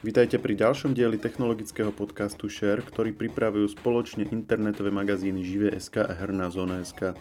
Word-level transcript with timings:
Vítajte 0.00 0.40
pri 0.40 0.56
ďalšom 0.56 0.96
dieli 0.96 1.20
technologického 1.20 1.92
podcastu 1.92 2.48
Share, 2.48 2.80
ktorý 2.80 3.12
pripravujú 3.12 3.76
spoločne 3.76 4.24
internetové 4.32 4.88
magazíny 4.88 5.44
Žive.sk 5.44 6.00
a 6.00 6.16
Herná 6.16 6.48
zóna.sk. 6.48 7.12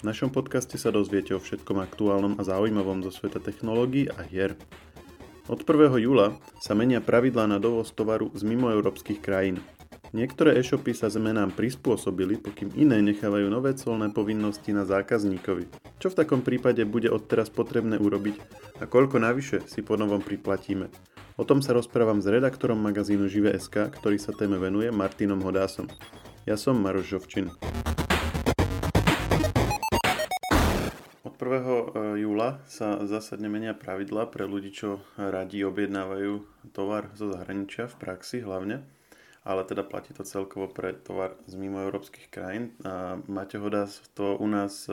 V 0.00 0.02
našom 0.08 0.32
podcaste 0.32 0.80
sa 0.80 0.88
dozviete 0.88 1.36
o 1.36 1.40
všetkom 1.44 1.84
aktuálnom 1.84 2.40
a 2.40 2.42
zaujímavom 2.48 3.04
zo 3.04 3.12
sveta 3.12 3.44
technológií 3.44 4.08
a 4.08 4.24
hier. 4.24 4.56
Od 5.52 5.60
1. 5.60 6.00
júla 6.00 6.40
sa 6.64 6.72
menia 6.72 7.04
pravidlá 7.04 7.44
na 7.44 7.60
dovoz 7.60 7.92
tovaru 7.92 8.32
z 8.32 8.40
mimoeurópskych 8.40 9.20
krajín. 9.20 9.60
Niektoré 10.14 10.54
e-shopy 10.62 10.94
sa 10.94 11.10
zmenám 11.10 11.50
prispôsobili, 11.58 12.38
pokým 12.38 12.70
iné 12.78 13.02
nechávajú 13.02 13.50
nové 13.50 13.74
colné 13.74 14.14
povinnosti 14.14 14.70
na 14.70 14.86
zákazníkovi. 14.86 15.66
Čo 15.98 16.14
v 16.14 16.18
takom 16.22 16.38
prípade 16.38 16.86
bude 16.86 17.10
odteraz 17.10 17.50
potrebné 17.50 17.98
urobiť 17.98 18.38
a 18.78 18.86
koľko 18.86 19.18
navyše 19.18 19.66
si 19.66 19.82
po 19.82 19.98
novom 19.98 20.22
priplatíme? 20.22 20.86
O 21.34 21.42
tom 21.42 21.66
sa 21.66 21.74
rozprávam 21.74 22.22
s 22.22 22.30
redaktorom 22.30 22.78
magazínu 22.78 23.26
Žive.sk, 23.26 23.90
ktorý 23.90 24.22
sa 24.22 24.30
téme 24.30 24.54
venuje, 24.62 24.86
Martinom 24.94 25.42
Hodásom. 25.42 25.90
Ja 26.46 26.54
som 26.54 26.78
Maroš 26.78 27.18
Žovčin. 27.18 27.50
Od 31.26 31.34
1. 31.34 31.42
E, 31.42 32.22
júla 32.22 32.62
sa 32.70 33.02
zásadne 33.02 33.50
menia 33.50 33.74
pravidla 33.74 34.30
pre 34.30 34.46
ľudí, 34.46 34.70
čo 34.70 35.02
radi 35.18 35.66
objednávajú 35.66 36.62
tovar 36.70 37.10
zo 37.18 37.34
zahraničia, 37.34 37.90
v 37.90 37.98
praxi 37.98 38.38
hlavne 38.38 38.86
ale 39.44 39.62
teda 39.68 39.84
platí 39.84 40.16
to 40.16 40.24
celkovo 40.24 40.72
pre 40.72 40.96
tovar 40.96 41.36
z 41.44 41.54
mimo 41.60 41.84
európskych 41.84 42.32
krajín. 42.32 42.72
A 42.82 43.20
Hodás 43.60 44.00
to 44.16 44.40
u 44.40 44.48
nás 44.48 44.88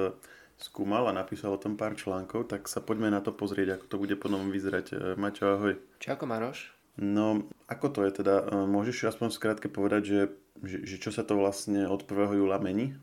skúmal 0.61 1.09
a 1.09 1.17
napísal 1.17 1.57
o 1.57 1.61
tom 1.61 1.73
pár 1.73 1.97
článkov, 1.97 2.45
tak 2.45 2.69
sa 2.69 2.79
poďme 2.85 3.09
na 3.09 3.19
to 3.19 3.33
pozrieť, 3.33 3.81
ako 3.81 3.85
to 3.89 3.97
bude 3.97 4.15
potom 4.21 4.53
vyzerať. 4.53 4.85
E, 4.93 4.95
Maťo, 5.17 5.57
ahoj. 5.57 5.73
Čauko, 5.97 6.29
Maroš. 6.29 6.69
No, 7.01 7.49
ako 7.65 7.87
to 7.89 7.99
je 8.05 8.21
teda? 8.21 8.45
E, 8.45 8.69
môžeš 8.69 9.09
aspoň 9.09 9.33
skrátke 9.33 9.67
povedať, 9.73 10.01
že, 10.05 10.19
že, 10.61 10.77
že 10.85 10.95
čo 11.01 11.09
sa 11.09 11.25
to 11.25 11.33
vlastne 11.33 11.89
od 11.89 12.05
1. 12.05 12.37
júla 12.37 12.61
mení? 12.61 12.93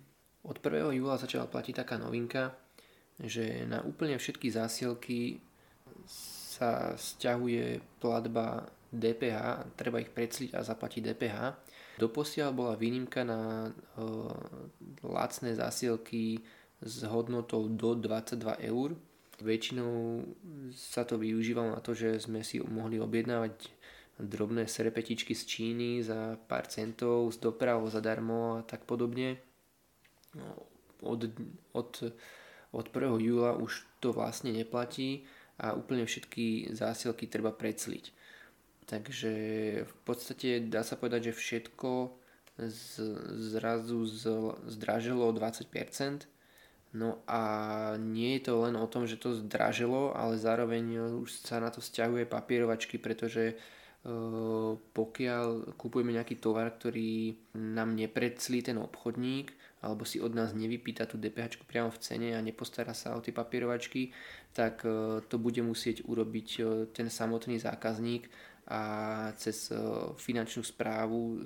Od 0.47 0.55
1. 0.55 0.94
júla 0.94 1.19
začala 1.19 1.50
platiť 1.50 1.83
taká 1.83 1.98
novinka, 1.98 2.55
že 3.19 3.67
na 3.67 3.83
úplne 3.83 4.15
všetky 4.22 4.55
zásielky 4.55 5.42
sa 6.06 6.94
stiahuje 6.94 7.83
platba 7.98 8.70
DPH, 8.89 9.77
treba 9.77 10.00
ich 10.00 10.08
predsliť 10.08 10.56
a 10.56 10.64
zaplatiť 10.64 11.03
DPH. 11.12 11.39
Doposiaľ 12.00 12.50
bola 12.56 12.75
výnimka 12.78 13.27
na 13.27 13.69
e, 13.69 13.70
lacné 15.05 15.53
zásielky 15.53 16.41
s 16.81 17.05
hodnotou 17.05 17.69
do 17.69 17.98
22 17.98 18.64
eur. 18.64 18.94
Väčšinou 19.39 20.25
sa 20.75 21.06
to 21.06 21.19
využívalo 21.19 21.75
na 21.75 21.81
to, 21.83 21.94
že 21.94 22.22
sme 22.22 22.42
si 22.42 22.59
mohli 22.59 22.98
objednávať 22.98 23.70
drobné 24.19 24.66
serepetičky 24.66 25.31
z 25.34 25.42
Číny 25.47 25.91
za 26.03 26.34
pár 26.50 26.66
centov, 26.66 27.31
z 27.31 27.39
dopravou 27.39 27.86
zadarmo 27.86 28.59
a 28.59 28.66
tak 28.66 28.83
podobne. 28.83 29.39
No, 30.34 30.66
od, 31.06 31.31
od, 31.70 31.91
od 32.75 32.86
1. 32.91 33.27
júla 33.27 33.55
už 33.55 33.86
to 34.03 34.11
vlastne 34.11 34.50
neplatí 34.50 35.22
a 35.59 35.75
úplne 35.75 36.06
všetky 36.06 36.75
zásielky 36.75 37.31
treba 37.31 37.55
precliť. 37.55 38.11
Takže 38.89 39.33
v 39.84 39.94
podstate 40.08 40.64
dá 40.64 40.81
sa 40.81 40.97
povedať, 40.97 41.31
že 41.31 41.39
všetko 41.39 41.91
z, 42.56 42.89
zrazu 43.53 44.08
z, 44.08 44.25
zdražilo 44.64 45.28
o 45.28 45.36
20%, 45.36 45.69
No 46.97 47.20
a 47.28 47.42
nie 48.00 48.41
je 48.41 48.48
to 48.48 48.64
len 48.64 48.72
o 48.81 48.89
tom, 48.89 49.05
že 49.05 49.20
to 49.20 49.36
zdražilo, 49.36 50.16
ale 50.16 50.41
zároveň 50.41 51.20
už 51.20 51.44
sa 51.44 51.61
na 51.61 51.69
to 51.69 51.84
stiahuje 51.84 52.25
papierovačky, 52.25 52.97
pretože 52.97 53.53
e, 53.53 53.55
pokiaľ 54.81 55.76
kupujeme 55.76 56.16
nejaký 56.16 56.41
tovar, 56.41 56.72
ktorý 56.72 57.37
nám 57.60 57.93
nepredslí 57.93 58.72
ten 58.72 58.81
obchodník, 58.81 59.53
alebo 59.84 60.09
si 60.09 60.16
od 60.16 60.32
nás 60.32 60.56
nevypýta 60.56 61.05
tú 61.05 61.20
DPH 61.20 61.60
priamo 61.69 61.93
v 61.93 62.00
cene 62.00 62.28
a 62.32 62.41
nepostará 62.41 62.97
sa 62.97 63.15
o 63.15 63.20
tie 63.20 63.37
papierovačky, 63.37 64.16
tak 64.56 64.81
e, 64.88 65.20
to 65.28 65.37
bude 65.37 65.60
musieť 65.60 66.09
urobiť 66.09 66.49
e, 66.56 66.60
ten 66.88 67.12
samotný 67.12 67.60
zákazník 67.60 68.32
a 68.69 68.83
cez 69.41 69.73
finančnú 70.21 70.61
správu 70.61 71.43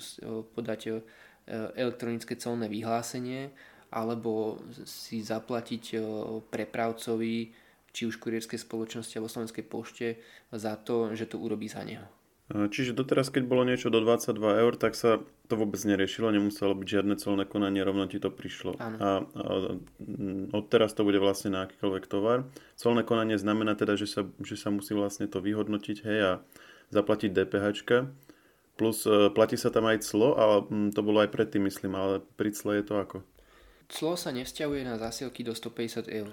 podať 0.59 1.07
elektronické 1.79 2.35
colné 2.35 2.67
vyhlásenie 2.67 3.55
alebo 3.93 4.59
si 4.89 5.21
zaplatiť 5.21 6.01
prepravcovi, 6.49 7.37
či 7.93 8.03
už 8.09 8.17
kurierskej 8.17 8.57
spoločnosti 8.57 9.15
alebo 9.21 9.29
slovenskej 9.29 9.65
pošte 9.69 10.09
za 10.49 10.81
to, 10.81 11.13
že 11.13 11.29
to 11.29 11.37
urobí 11.37 11.69
za 11.69 11.85
neho. 11.85 12.09
Čiže 12.53 12.93
doteraz, 12.93 13.33
keď 13.33 13.49
bolo 13.49 13.65
niečo 13.65 13.89
do 13.89 14.05
22 14.05 14.37
eur, 14.37 14.73
tak 14.77 14.93
sa 14.93 15.25
to 15.49 15.55
vôbec 15.57 15.81
neriešilo, 15.89 16.29
nemuselo 16.29 16.77
byť 16.77 16.89
žiadne 16.89 17.15
colné 17.17 17.45
konanie, 17.49 17.81
rovno 17.81 18.05
ti 18.05 18.21
to 18.21 18.29
prišlo. 18.29 18.77
A, 18.77 18.89
a 19.01 19.11
odteraz 20.53 20.93
to 20.93 21.01
bude 21.01 21.17
vlastne 21.17 21.57
na 21.57 21.65
akýkoľvek 21.65 22.05
tovar. 22.13 22.45
Colné 22.77 23.09
konanie 23.09 23.41
znamená 23.41 23.73
teda, 23.73 23.97
že 23.97 24.05
sa, 24.05 24.29
že 24.45 24.61
sa 24.61 24.69
musí 24.69 24.93
vlastne 24.93 25.33
to 25.33 25.41
vyhodnotiť 25.41 25.97
hej, 26.05 26.19
a 26.21 26.33
zaplatiť 26.93 27.33
DPH. 27.33 27.67
Plus 28.77 29.05
e, 29.05 29.33
platí 29.33 29.57
sa 29.57 29.73
tam 29.73 29.89
aj 29.89 30.05
clo, 30.05 30.37
ale 30.37 30.65
to 30.93 31.01
bolo 31.01 31.21
aj 31.25 31.33
predtým, 31.33 31.65
myslím, 31.69 31.97
ale 31.97 32.21
pri 32.37 32.53
cle 32.53 32.81
je 32.81 32.85
to 32.85 32.95
ako? 33.01 33.17
Clo 33.93 34.17
sa 34.17 34.33
nevzťahuje 34.33 34.83
na 34.89 34.97
zásielky 34.97 35.45
do 35.45 35.53
150 35.53 36.09
eur. 36.09 36.33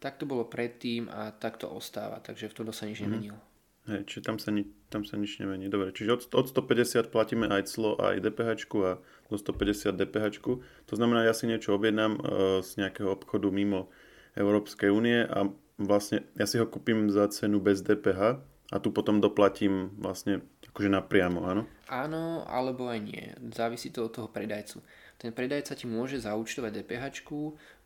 Tak 0.00 0.20
to 0.20 0.28
bolo 0.28 0.44
predtým 0.44 1.08
a 1.08 1.32
tak 1.32 1.56
to 1.56 1.68
ostáva, 1.68 2.20
takže 2.20 2.52
v 2.52 2.56
tomto 2.60 2.72
sa 2.76 2.84
nič 2.84 3.00
mm-hmm. 3.00 3.08
nemenilo. 3.08 3.40
Hej, 3.88 4.04
čiže 4.04 4.22
tam 4.28 4.36
sa, 4.36 4.52
ni- 4.52 4.68
tam 4.92 5.08
sa 5.08 5.16
nič 5.16 5.40
nemení. 5.40 5.72
Dobre, 5.72 5.96
čiže 5.96 6.12
od, 6.12 6.22
od 6.36 6.46
150 6.52 7.08
platíme 7.08 7.48
aj 7.48 7.72
clo, 7.72 7.96
aj 7.96 8.20
DPH 8.20 8.68
a 8.84 9.00
do 9.32 9.36
150 9.40 9.96
DPH. 9.96 10.24
To 10.92 10.94
znamená, 10.94 11.24
ja 11.24 11.32
si 11.32 11.48
niečo 11.48 11.72
objednám 11.72 12.20
e, 12.20 12.60
z 12.60 12.84
nejakého 12.84 13.08
obchodu 13.08 13.48
mimo 13.48 13.88
Európskej 14.36 14.92
únie 14.92 15.24
a 15.24 15.48
vlastne 15.80 16.28
ja 16.36 16.44
si 16.44 16.60
ho 16.60 16.68
kúpim 16.68 17.08
za 17.08 17.32
cenu 17.32 17.64
bez 17.64 17.80
DPH 17.80 18.44
a 18.68 18.76
tu 18.78 18.92
potom 18.92 19.20
doplatím 19.20 19.96
vlastne 19.96 20.44
akože 20.72 20.92
napriamo, 20.92 21.44
áno? 21.48 21.62
Áno, 21.88 22.44
alebo 22.44 22.88
aj 22.92 23.00
nie. 23.00 23.24
Závisí 23.52 23.88
to 23.88 24.08
od 24.08 24.12
toho 24.12 24.28
predajcu 24.28 24.84
ten 25.18 25.34
predajca 25.34 25.74
ti 25.74 25.90
môže 25.90 26.22
zaučtovať 26.22 26.70
DPH, 26.78 27.04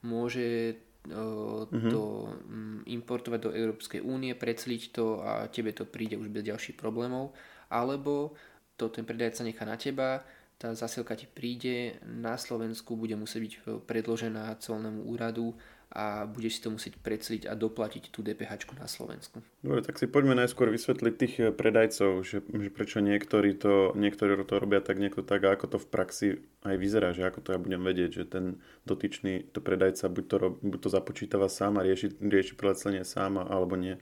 môže 0.04 0.76
uh-huh. 1.08 1.88
to 1.88 2.02
um, 2.28 2.84
importovať 2.84 3.40
do 3.40 3.50
Európskej 3.56 4.04
únie, 4.04 4.36
precliť 4.36 4.92
to 4.92 5.24
a 5.24 5.48
tebe 5.48 5.72
to 5.72 5.88
príde 5.88 6.20
už 6.20 6.28
bez 6.28 6.44
ďalších 6.44 6.76
problémov, 6.76 7.32
alebo 7.72 8.36
to 8.76 8.92
ten 8.92 9.08
predajca 9.08 9.48
nechá 9.48 9.64
na 9.64 9.80
teba, 9.80 10.20
tá 10.60 10.76
zasielka 10.76 11.16
ti 11.16 11.26
príde, 11.26 11.98
na 12.04 12.36
Slovensku 12.36 12.94
bude 12.94 13.16
musieť 13.16 13.40
byť 13.42 13.54
predložená 13.88 14.60
colnému 14.60 15.08
úradu 15.08 15.56
a 15.92 16.24
budeš 16.24 16.58
si 16.58 16.60
to 16.64 16.72
musieť 16.72 16.96
predsliť 17.04 17.42
a 17.44 17.52
doplatiť 17.52 18.08
tú 18.08 18.24
DPH 18.24 18.64
na 18.80 18.88
Slovensku. 18.88 19.44
Dobre, 19.60 19.84
tak 19.84 20.00
si 20.00 20.08
poďme 20.08 20.32
najskôr 20.40 20.72
vysvetliť 20.72 21.14
tých 21.20 21.34
eh, 21.38 21.52
predajcov, 21.52 22.24
že, 22.24 22.40
že 22.40 22.68
prečo 22.72 23.04
niektorí 23.04 23.52
to, 23.60 23.92
niektorí 23.92 24.40
to 24.48 24.56
robia 24.56 24.80
tak, 24.80 24.96
niekto 24.96 25.20
tak 25.20 25.44
a 25.44 25.52
ako 25.52 25.76
to 25.76 25.78
v 25.78 25.90
praxi 25.92 26.28
aj 26.64 26.76
vyzerá, 26.80 27.12
že 27.12 27.28
ako 27.28 27.44
to 27.44 27.48
ja 27.52 27.60
budem 27.60 27.84
vedieť, 27.84 28.10
že 28.10 28.24
ten 28.24 28.44
dotyčný 28.88 29.52
to 29.52 29.60
predajca 29.60 30.08
buď 30.08 30.24
to, 30.24 30.36
buď 30.64 30.78
to 30.80 30.88
započítava 30.88 31.52
sám 31.52 31.76
a 31.76 31.84
rieši, 31.84 32.16
rieši 32.16 32.56
preclenie 32.56 33.04
sám 33.04 33.36
alebo 33.36 33.76
nie. 33.76 34.00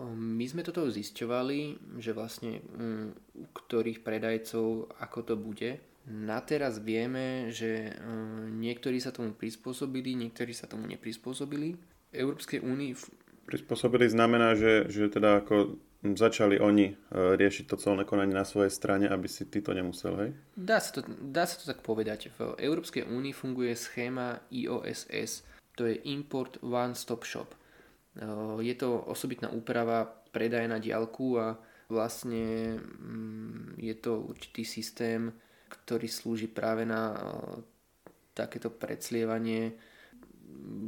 My 0.00 0.48
sme 0.48 0.64
toto 0.64 0.88
zisťovali, 0.88 2.00
že 2.00 2.16
vlastne 2.16 2.64
mm, 2.64 3.08
u 3.36 3.46
ktorých 3.52 4.00
predajcov 4.00 4.88
ako 4.96 5.18
to 5.20 5.34
bude 5.36 5.76
na 6.06 6.42
teraz 6.42 6.82
vieme, 6.82 7.54
že 7.54 7.92
eh, 7.92 7.98
niektorí 8.50 8.98
sa 8.98 9.14
tomu 9.14 9.34
prispôsobili, 9.34 10.18
niektorí 10.18 10.50
sa 10.50 10.66
tomu 10.66 10.90
neprispôsobili. 10.90 11.78
Európskej 12.12 12.60
únii... 12.60 12.92
Prispôsobili 13.46 14.06
znamená, 14.06 14.54
že, 14.54 14.86
že 14.86 15.10
teda 15.10 15.42
ako 15.42 15.78
začali 16.02 16.58
oni 16.58 16.86
eh, 16.90 16.96
riešiť 17.38 17.64
to 17.70 17.78
colné 17.78 18.02
konanie 18.02 18.34
na 18.34 18.42
svojej 18.42 18.74
strane, 18.74 19.06
aby 19.06 19.30
si 19.30 19.46
ty 19.46 19.62
to 19.62 19.70
nemusel, 19.70 20.18
hej? 20.18 20.30
Dá 20.58 20.82
sa 20.82 20.98
to, 20.98 21.00
dá 21.06 21.46
sa 21.46 21.62
to 21.62 21.70
tak 21.70 21.86
povedať. 21.86 22.34
V 22.34 22.58
Európskej 22.58 23.06
únii 23.06 23.30
funguje 23.30 23.78
schéma 23.78 24.42
IOSS, 24.50 25.46
to 25.78 25.86
je 25.86 26.02
Import 26.10 26.58
One 26.60 26.98
Stop 26.98 27.22
Shop. 27.22 27.54
Eh, 28.18 28.58
je 28.66 28.74
to 28.74 29.06
osobitná 29.06 29.48
úprava 29.54 30.04
predaje 30.34 30.66
na 30.66 30.82
diálku 30.82 31.38
a 31.38 31.56
vlastne 31.86 32.76
mm, 32.80 33.76
je 33.78 33.94
to 34.00 34.20
určitý 34.24 34.64
systém, 34.64 35.32
ktorý 35.72 36.04
slúži 36.04 36.52
práve 36.52 36.84
na 36.84 37.16
takéto 38.36 38.68
predslievanie. 38.68 39.72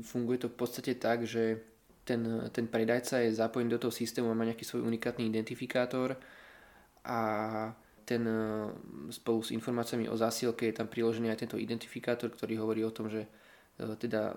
Funguje 0.05 0.45
to 0.45 0.53
v 0.53 0.57
podstate 0.61 1.01
tak, 1.01 1.25
že 1.25 1.61
ten, 2.05 2.21
ten 2.53 2.69
predajca 2.69 3.25
je 3.25 3.33
zapojený 3.33 3.73
do 3.77 3.81
toho 3.81 3.93
systému 3.93 4.29
a 4.29 4.37
má 4.37 4.45
nejaký 4.45 4.65
svoj 4.69 4.85
unikátny 4.85 5.25
identifikátor 5.25 6.21
a 7.05 7.21
ten 8.05 8.21
spolu 9.09 9.41
s 9.41 9.57
informáciami 9.57 10.13
o 10.13 10.17
zásielke 10.17 10.69
je 10.69 10.77
tam 10.77 10.93
priložený 10.93 11.33
aj 11.33 11.49
tento 11.49 11.57
identifikátor, 11.57 12.29
ktorý 12.29 12.61
hovorí 12.61 12.85
o 12.85 12.93
tom, 12.93 13.09
že 13.09 13.25
teda 13.81 14.37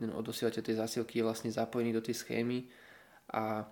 ten 0.00 0.10
odosielateľ 0.10 0.62
tej 0.64 0.80
zásielky 0.80 1.20
je 1.20 1.26
vlastne 1.28 1.52
zapojený 1.52 1.92
do 1.92 2.00
tej 2.00 2.24
schémy 2.24 2.64
a 3.36 3.68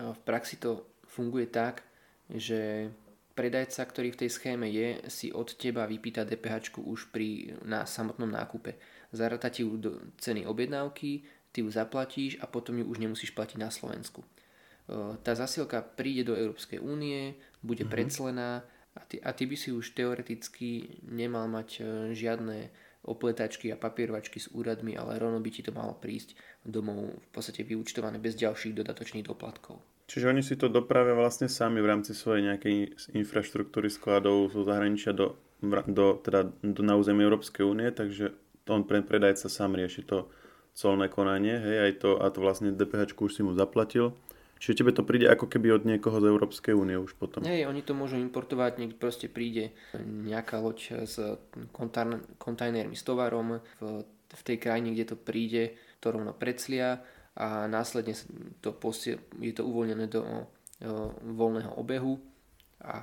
v 0.00 0.20
praxi 0.24 0.56
to 0.56 0.88
funguje 1.04 1.46
tak, 1.52 1.84
že 2.32 2.90
predajca, 3.36 3.84
ktorý 3.84 4.16
v 4.16 4.20
tej 4.24 4.30
schéme 4.32 4.66
je, 4.72 5.04
si 5.12 5.28
od 5.28 5.52
teba 5.60 5.84
vypýta 5.84 6.24
DPH 6.24 6.80
už 6.80 7.12
pri, 7.12 7.60
na 7.68 7.84
samotnom 7.84 8.32
nákupe. 8.32 8.80
Zaráta 9.12 9.52
ti 9.52 9.62
ju 9.62 9.76
do 9.76 10.00
ceny 10.16 10.48
objednávky, 10.48 11.22
ty 11.52 11.60
ju 11.60 11.68
zaplatíš 11.68 12.40
a 12.40 12.48
potom 12.48 12.80
ju 12.80 12.88
už 12.88 12.98
nemusíš 12.98 13.36
platiť 13.36 13.60
na 13.60 13.68
Slovensku. 13.68 14.24
Tá 15.22 15.34
zasielka 15.36 15.82
príde 15.82 16.32
do 16.32 16.34
Európskej 16.38 16.78
únie, 16.78 17.36
bude 17.60 17.84
mm-hmm. 17.84 17.92
predslená 17.92 18.64
a 18.96 19.00
ty, 19.04 19.20
a 19.20 19.30
ty 19.36 19.44
by 19.44 19.56
si 19.58 19.74
už 19.74 19.92
teoreticky 19.92 21.02
nemal 21.04 21.50
mať 21.52 21.68
e, 21.76 21.80
žiadne 22.16 22.70
opletačky 23.04 23.68
a 23.70 23.76
papierovačky 23.76 24.40
s 24.40 24.48
úradmi, 24.50 24.96
ale 24.96 25.20
rovno 25.20 25.38
by 25.38 25.50
ti 25.52 25.60
to 25.60 25.70
malo 25.70 25.94
prísť 26.00 26.34
domov 26.64 27.12
v 27.12 27.28
podstate 27.28 27.62
vyučtované 27.62 28.16
bez 28.18 28.34
ďalších 28.40 28.72
dodatočných 28.72 29.26
doplatkov. 29.26 29.78
Čiže 30.06 30.30
oni 30.30 30.42
si 30.42 30.54
to 30.54 30.70
dopravia 30.70 31.18
vlastne 31.18 31.50
sami 31.50 31.82
v 31.82 31.90
rámci 31.90 32.14
svojej 32.14 32.46
nejakej 32.46 32.74
infraštruktúry 33.18 33.90
skladov 33.90 34.54
zo 34.54 34.62
zahraničia 34.62 35.10
do, 35.10 35.34
do, 35.90 36.22
teda 36.22 36.46
do, 36.62 36.80
na 36.86 36.94
území 36.94 37.26
Európskej 37.26 37.66
únie, 37.66 37.90
takže 37.90 38.30
on 38.70 38.86
pre 38.86 39.02
predajca 39.02 39.50
sám 39.50 39.74
rieši 39.74 40.06
to 40.06 40.30
colné 40.78 41.10
konanie, 41.10 41.58
hej, 41.58 41.76
aj 41.90 41.92
to, 41.98 42.10
a 42.22 42.26
to 42.30 42.38
vlastne 42.38 42.70
DPH 42.70 43.18
už 43.18 43.32
si 43.34 43.42
mu 43.42 43.50
zaplatil. 43.58 44.14
Čiže 44.56 44.84
tebe 44.84 44.92
to 44.94 45.04
príde 45.04 45.28
ako 45.28 45.52
keby 45.52 45.68
od 45.74 45.82
niekoho 45.84 46.16
z 46.16 46.32
Európskej 46.32 46.72
únie 46.72 46.96
už 46.96 47.12
potom. 47.20 47.44
Hej, 47.44 47.68
oni 47.68 47.84
to 47.84 47.92
môžu 47.92 48.16
importovať, 48.16 48.80
niekde 48.80 48.96
proste 48.96 49.28
príde 49.28 49.76
nejaká 50.00 50.62
loď 50.64 51.04
s 51.04 51.20
kontajnermi 52.40 52.96
s 52.96 53.04
tovarom 53.04 53.60
v, 53.60 53.80
v 54.32 54.42
tej 54.46 54.56
krajine, 54.56 54.96
kde 54.96 55.12
to 55.12 55.16
príde, 55.18 55.76
to 56.00 56.08
rovno 56.08 56.32
predslia 56.32 57.04
a 57.36 57.68
následne 57.68 58.16
to 58.64 58.72
posie, 58.72 59.20
je 59.36 59.52
to 59.52 59.68
uvoľnené 59.68 60.08
do 60.08 60.24
o, 60.24 60.48
voľného 61.20 61.76
obehu 61.76 62.16
a 62.80 62.96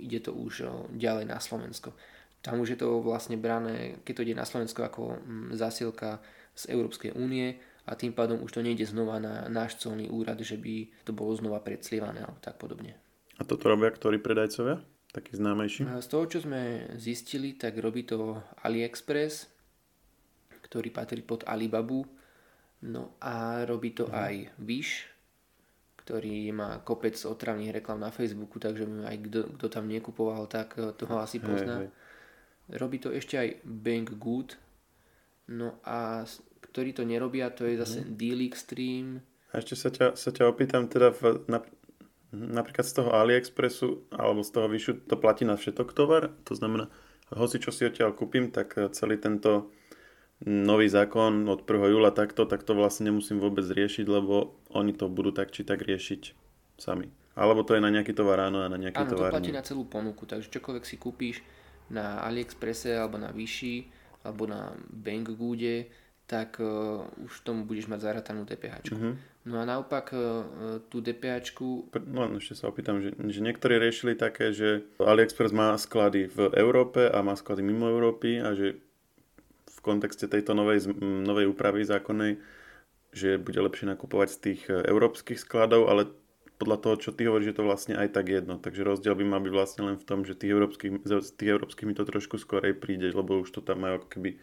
ide 0.00 0.24
to 0.24 0.32
už 0.32 0.52
o, 0.64 0.72
ďalej 0.96 1.28
na 1.28 1.36
Slovensko. 1.36 1.92
Tam 2.40 2.56
už 2.56 2.72
je 2.72 2.78
to 2.80 3.04
vlastne 3.04 3.36
brané, 3.36 4.00
keď 4.00 4.12
to 4.16 4.24
ide 4.24 4.36
na 4.40 4.48
Slovensko 4.48 4.80
ako 4.80 5.20
mm, 5.20 5.60
zásielka 5.60 6.24
z 6.56 6.72
Európskej 6.72 7.12
únie 7.12 7.60
a 7.84 7.92
tým 7.92 8.16
pádom 8.16 8.40
už 8.40 8.56
to 8.56 8.64
nejde 8.64 8.88
znova 8.88 9.20
na 9.20 9.44
náš 9.52 9.76
colný 9.76 10.08
úrad, 10.08 10.40
že 10.40 10.56
by 10.56 11.04
to 11.04 11.12
bolo 11.12 11.36
znova 11.36 11.60
predslievané 11.60 12.24
alebo 12.24 12.40
tak 12.40 12.56
podobne. 12.56 12.96
A 13.36 13.44
toto 13.44 13.68
robia 13.68 13.92
ktorí 13.92 14.20
predajcovia? 14.20 14.80
Taký 15.10 15.36
známejší? 15.36 15.84
Z 16.00 16.08
toho, 16.08 16.24
čo 16.30 16.38
sme 16.44 16.86
zistili, 16.94 17.58
tak 17.58 17.76
robí 17.82 18.06
to 18.06 18.38
AliExpress, 18.62 19.50
ktorý 20.64 20.94
patrí 20.94 21.20
pod 21.20 21.42
Alibabu 21.50 22.06
No 22.80 23.12
a 23.20 23.64
robí 23.68 23.92
to 23.92 24.08
mhm. 24.08 24.14
aj 24.14 24.34
Wish, 24.64 25.04
ktorý 26.00 26.48
má 26.50 26.80
kopec 26.80 27.14
otravných 27.14 27.76
reklam 27.76 28.00
na 28.00 28.10
Facebooku, 28.10 28.56
takže 28.56 28.88
aj 29.04 29.16
kto, 29.30 29.40
kto 29.60 29.66
tam 29.68 29.84
nekupoval, 29.86 30.48
tak 30.48 30.74
eh, 30.80 30.90
toho 30.96 31.20
asi 31.20 31.38
pozná. 31.38 31.84
Hej, 31.84 31.88
hej. 31.92 32.78
Robí 32.80 33.02
to 33.02 33.10
ešte 33.10 33.34
aj 33.34 33.48
Bank 33.66 34.14
Good, 34.16 34.54
no 35.54 35.82
a 35.82 36.22
ktorí 36.70 36.94
to 36.94 37.02
nerobia, 37.02 37.50
to 37.50 37.66
je 37.66 37.78
zase 37.82 38.06
mm. 38.06 38.14
Deal 38.14 38.40
Extreme. 38.46 39.26
A 39.50 39.58
ešte 39.58 39.74
sa 39.74 39.90
ťa, 39.90 40.14
sa 40.14 40.30
ťa 40.30 40.46
opýtam 40.46 40.86
teda 40.86 41.10
v, 41.10 41.42
na, 41.50 41.66
napríklad 42.30 42.86
z 42.86 43.02
toho 43.02 43.10
AliExpressu 43.10 44.06
alebo 44.14 44.46
z 44.46 44.50
toho 44.54 44.66
Wishu 44.70 44.94
to 45.02 45.18
platí 45.18 45.42
na 45.42 45.58
všetok 45.58 45.90
tovar, 45.90 46.30
to 46.46 46.54
znamená, 46.54 46.86
hoci 47.34 47.58
čo 47.58 47.74
si 47.74 47.82
odtiaľ 47.82 48.14
kúpim, 48.14 48.54
tak 48.54 48.78
eh, 48.78 48.86
celý 48.94 49.18
tento 49.18 49.74
nový 50.46 50.88
zákon 50.88 51.44
od 51.48 51.68
1. 51.68 51.92
júla 51.92 52.10
takto, 52.16 52.48
tak 52.48 52.64
to 52.64 52.72
vlastne 52.72 53.12
nemusím 53.12 53.36
vôbec 53.36 53.64
riešiť, 53.68 54.06
lebo 54.08 54.56
oni 54.72 54.96
to 54.96 55.12
budú 55.12 55.36
tak 55.36 55.52
či 55.52 55.68
tak 55.68 55.84
riešiť 55.84 56.32
sami. 56.80 57.12
Alebo 57.36 57.62
to 57.62 57.76
je 57.76 57.84
na 57.84 57.92
nejaký 57.92 58.16
tovar 58.16 58.40
áno 58.40 58.64
a 58.64 58.68
na 58.72 58.80
nejaký 58.80 59.04
tovar 59.04 59.30
Áno, 59.30 59.36
to 59.36 59.36
platí 59.36 59.52
na 59.52 59.64
celú 59.64 59.84
ponuku, 59.84 60.24
takže 60.24 60.48
čokoľvek 60.48 60.84
si 60.84 60.96
kúpíš 60.96 61.36
na 61.92 62.24
AliExpresse 62.24 62.96
alebo 62.96 63.20
na 63.20 63.30
Vyši 63.30 63.86
alebo 64.24 64.48
na 64.48 64.72
Banggoode, 64.88 65.88
tak 66.24 66.62
uh, 66.62 67.02
už 67.26 67.42
tomu 67.42 67.66
budeš 67.66 67.90
mať 67.90 68.00
zaratanú 68.00 68.46
DPH. 68.46 68.92
Uh-huh. 68.92 68.96
Mhm. 68.96 69.12
No 69.40 69.56
a 69.56 69.64
naopak 69.64 70.12
uh, 70.12 70.20
tú 70.92 71.00
DPH... 71.00 71.56
No 72.12 72.28
ešte 72.36 72.60
sa 72.60 72.68
opýtam, 72.68 73.00
že, 73.00 73.16
že 73.16 73.40
niektorí 73.40 73.80
riešili 73.80 74.12
také, 74.12 74.52
že 74.52 74.84
AliExpress 75.00 75.52
má 75.56 75.72
sklady 75.80 76.28
v 76.28 76.52
Európe 76.60 77.08
a 77.08 77.24
má 77.24 77.32
sklady 77.32 77.64
mimo 77.64 77.88
Európy 77.88 78.36
a 78.36 78.52
že 78.52 78.76
v 79.80 79.84
kontexte 79.84 80.28
tejto 80.28 80.52
novej, 80.52 80.92
novej 81.00 81.48
úpravy 81.48 81.88
zákonnej, 81.88 82.36
že 83.16 83.40
bude 83.40 83.56
lepšie 83.56 83.88
nakupovať 83.88 84.28
z 84.28 84.38
tých 84.38 84.60
e, 84.68 84.84
európskych 84.84 85.40
skladov, 85.40 85.88
ale 85.88 86.12
podľa 86.60 86.78
toho, 86.84 86.94
čo 87.00 87.10
ty 87.16 87.24
hovoríš, 87.24 87.56
je 87.56 87.56
to 87.56 87.64
vlastne 87.64 87.94
aj 87.96 88.12
tak 88.12 88.28
jedno. 88.28 88.60
Takže 88.60 88.84
rozdiel 88.84 89.16
by 89.16 89.24
mal 89.24 89.40
byť 89.40 89.52
vlastne 89.56 89.82
len 89.88 89.96
v 89.96 90.04
tom, 90.04 90.28
že 90.28 90.36
tých 90.36 90.52
európskych, 90.52 91.08
z 91.08 91.30
tých 91.32 91.50
európskych 91.56 91.88
mi 91.88 91.96
to 91.96 92.04
trošku 92.04 92.36
skorej 92.36 92.76
príde, 92.76 93.08
lebo 93.08 93.40
už 93.40 93.48
to 93.48 93.64
tam 93.64 93.80
majú 93.80 94.04
ako 94.04 94.08
keby 94.12 94.36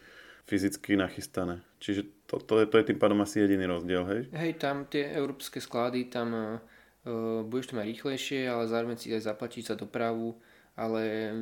fyzicky 0.50 0.98
nachystané. 0.98 1.62
Čiže 1.78 2.26
to, 2.26 2.42
to, 2.42 2.54
je, 2.58 2.66
to 2.66 2.82
je 2.82 2.88
tým 2.90 2.98
pádom 2.98 3.22
asi 3.22 3.46
jediný 3.46 3.70
rozdiel, 3.70 4.02
hej? 4.10 4.20
Hej, 4.34 4.58
tam 4.58 4.90
tie 4.90 5.06
európske 5.14 5.62
sklady, 5.62 6.10
tam 6.10 6.34
uh, 6.34 7.46
budeš 7.46 7.70
to 7.70 7.78
mať 7.78 7.86
rýchlejšie, 7.86 8.40
ale 8.50 8.66
zároveň 8.66 8.96
si 8.98 9.14
aj 9.14 9.28
zaplatíš 9.28 9.70
za 9.70 9.76
dopravu 9.78 10.40
ale 10.78 11.34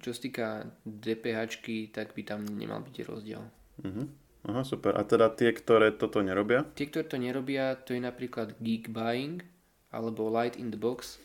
čo 0.00 0.16
sa 0.16 0.20
týka 0.24 0.46
DPH, 0.88 1.60
tak 1.92 2.16
by 2.16 2.22
tam 2.24 2.48
nemal 2.48 2.80
byť 2.80 2.96
rozdiel. 3.04 3.44
Uh-huh. 3.84 4.08
Aha, 4.48 4.64
super. 4.64 4.96
A 4.96 5.04
teda 5.04 5.28
tie, 5.36 5.52
ktoré 5.52 5.92
toto 5.92 6.24
nerobia? 6.24 6.64
Tie, 6.72 6.88
ktoré 6.88 7.04
to 7.04 7.20
nerobia, 7.20 7.76
to 7.76 7.92
je 7.92 8.00
napríklad 8.00 8.56
Geek 8.64 8.88
Buying 8.88 9.44
alebo 9.92 10.32
Light 10.32 10.56
in 10.56 10.72
the 10.72 10.80
Box. 10.80 11.20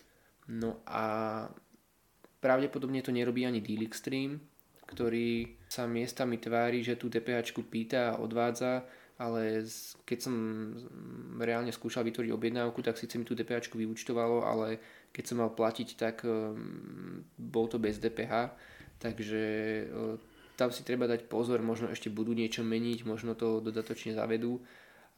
No 0.52 0.84
a 0.84 1.48
pravdepodobne 2.44 3.00
to 3.00 3.16
nerobí 3.16 3.48
ani 3.48 3.64
Deal 3.64 3.88
Extreme, 3.88 4.44
ktorý 4.92 5.56
sa 5.72 5.88
miestami 5.88 6.36
tvári, 6.36 6.84
že 6.84 7.00
tú 7.00 7.08
DPH 7.08 7.56
pýta 7.72 8.14
a 8.14 8.20
odvádza, 8.20 8.84
ale 9.16 9.64
keď 10.04 10.20
som 10.20 10.36
reálne 11.40 11.72
skúšal 11.72 12.04
vytvoriť 12.04 12.32
objednávku, 12.34 12.84
tak 12.84 13.00
síce 13.00 13.16
mi 13.16 13.24
tú 13.24 13.38
DPH 13.38 13.72
vyúčtovalo, 13.72 14.44
ale 14.44 14.84
keď 15.14 15.24
som 15.30 15.38
mal 15.46 15.54
platiť, 15.54 15.90
tak 15.94 16.26
um, 16.26 17.22
bol 17.38 17.70
to 17.70 17.78
bez 17.78 18.02
DPH, 18.02 18.50
takže 18.98 19.42
uh, 19.86 20.18
tam 20.58 20.74
si 20.74 20.82
treba 20.82 21.06
dať 21.06 21.30
pozor, 21.30 21.62
možno 21.62 21.94
ešte 21.94 22.10
budú 22.10 22.34
niečo 22.34 22.66
meniť, 22.66 23.06
možno 23.06 23.38
to 23.38 23.62
dodatočne 23.62 24.18
zavedú, 24.18 24.58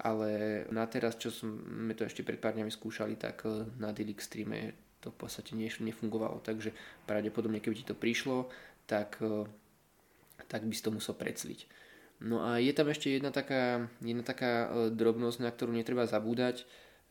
ale 0.03 0.63
na 0.75 0.83
teraz, 0.91 1.15
čo 1.15 1.31
sme 1.31 1.95
to 1.95 2.03
ešte 2.03 2.27
pred 2.27 2.35
pár 2.35 2.59
dňami 2.59 2.67
skúšali, 2.67 3.15
tak 3.15 3.47
uh, 3.47 3.63
na 3.79 3.95
Dilix 3.95 4.27
streame 4.27 4.75
to 4.99 5.15
v 5.15 5.17
podstate 5.17 5.55
nefungovalo, 5.55 6.43
takže 6.43 6.75
pravdepodobne 7.07 7.63
keby 7.63 7.75
ti 7.79 7.85
to 7.87 7.95
prišlo, 7.95 8.51
tak, 8.83 9.15
uh, 9.23 9.47
tak 10.51 10.67
by 10.67 10.75
si 10.75 10.83
to 10.83 10.91
musel 10.91 11.15
precliť. 11.15 11.71
No 12.19 12.43
a 12.43 12.59
je 12.59 12.71
tam 12.71 12.87
ešte 12.91 13.11
jedna 13.11 13.31
taká, 13.31 13.91
jedna 13.99 14.23
taká 14.23 14.71
drobnosť, 14.87 15.43
na 15.43 15.51
ktorú 15.51 15.75
netreba 15.75 16.07
zabúdať, 16.07 16.63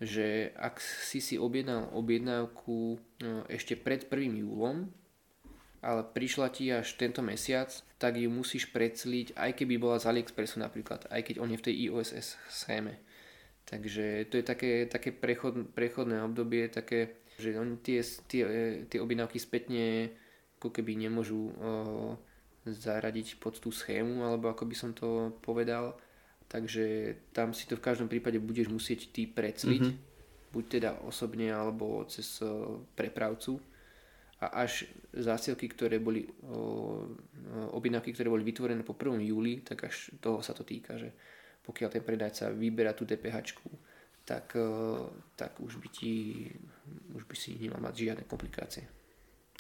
že 0.02 0.50
ak 0.58 0.82
si 0.82 1.22
si 1.22 1.38
objednal 1.38 1.90
objednávku 1.94 2.98
no, 3.22 3.46
ešte 3.46 3.78
pred 3.78 4.06
1. 4.10 4.42
júlom, 4.42 4.90
ale 5.84 6.00
prišla 6.00 6.48
ti 6.48 6.72
až 6.72 6.96
tento 6.96 7.20
mesiac, 7.20 7.68
tak 8.00 8.16
ju 8.16 8.32
musíš 8.32 8.72
precliť, 8.72 9.36
aj 9.36 9.52
keby 9.52 9.76
bola 9.76 10.00
z 10.00 10.08
AliExpressu 10.08 10.56
napríklad, 10.56 11.04
aj 11.12 11.20
keď 11.28 11.44
on 11.44 11.52
je 11.52 11.60
v 11.60 11.66
tej 11.68 11.74
IOSS 11.88 12.40
schéme. 12.48 12.96
Takže 13.64 14.28
to 14.28 14.40
je 14.40 14.44
také, 14.44 14.72
také 14.88 15.12
prechod, 15.12 15.72
prechodné 15.76 16.24
obdobie, 16.24 16.68
také, 16.72 17.20
že 17.36 17.56
oni 17.56 17.80
tie, 17.80 18.00
tie, 18.28 18.42
tie 18.88 18.98
objednávky 19.00 19.36
spätne 19.40 20.12
ako 20.60 20.72
keby 20.72 20.96
nemôžu 20.96 21.52
o, 21.52 22.16
zaradiť 22.64 23.36
pod 23.36 23.60
tú 23.60 23.68
schému, 23.68 24.24
alebo 24.24 24.48
ako 24.48 24.64
by 24.64 24.76
som 24.76 24.90
to 24.96 25.36
povedal 25.44 25.96
takže 26.54 26.84
tam 27.34 27.50
si 27.50 27.66
to 27.66 27.74
v 27.74 27.82
každom 27.82 28.06
prípade 28.06 28.38
budeš 28.38 28.70
musieť 28.70 29.10
ty 29.10 29.26
precliť, 29.26 29.82
mm-hmm. 29.90 30.54
buď 30.54 30.64
teda 30.70 30.90
osobne 31.02 31.50
alebo 31.50 32.06
cez 32.06 32.38
uh, 32.46 32.78
prepravcu 32.94 33.58
a 34.38 34.62
až 34.62 34.86
zásielky, 35.10 35.66
ktoré 35.72 35.96
boli 35.96 36.26
objednávky, 37.72 38.12
ktoré 38.12 38.28
boli 38.28 38.44
vytvorené 38.44 38.84
po 38.84 38.92
1. 38.92 39.24
júli, 39.24 39.64
tak 39.64 39.88
až 39.88 40.12
toho 40.20 40.44
sa 40.44 40.52
to 40.52 40.66
týka, 40.66 41.00
že 41.00 41.16
pokiaľ 41.64 41.88
ten 41.88 42.04
predajca 42.04 42.52
vyberá 42.52 42.92
tú 42.92 43.08
DPH, 43.08 43.56
tak, 44.26 44.52
tak 45.32 45.52
už 45.64 45.80
by 45.80 45.88
ti 45.88 46.12
už 47.14 47.24
by 47.24 47.36
si 47.38 47.56
nemal 47.56 47.80
mať 47.80 47.94
žiadne 47.94 48.24
komplikácie. 48.28 48.84